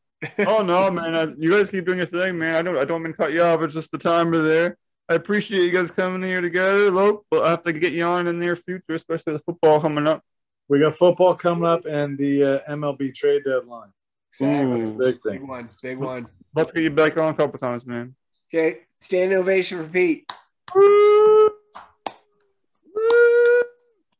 [0.48, 1.14] oh no, man!
[1.14, 2.56] I, you guys keep doing your thing, man.
[2.56, 3.62] I don't, I don't mean to cut you off.
[3.62, 4.76] It's just the timer there.
[5.08, 8.26] I appreciate you guys coming here together, Look, But I have to get you on
[8.26, 10.24] in the near future, especially the football coming up.
[10.68, 13.90] We got football coming up and the uh, MLB trade deadline.
[14.30, 14.80] Exactly.
[14.80, 14.98] Ooh.
[14.98, 15.68] Big Big one.
[15.82, 16.26] Big one.
[16.54, 18.14] Let's get you back on a couple times, man.
[18.52, 18.80] Okay.
[19.00, 20.30] Stand ovation for Pete.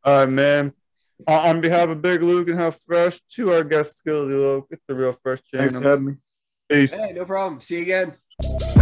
[0.05, 0.73] All right, man.
[1.27, 4.83] Uh, on behalf of Big Luke and Howe Fresh, to our guest, Skilly Loke, it's
[4.87, 5.62] the Real Fresh channel.
[5.69, 6.15] Thanks for having me.
[6.71, 6.91] Peace.
[6.91, 7.61] Hey, no problem.
[7.61, 8.73] See you again.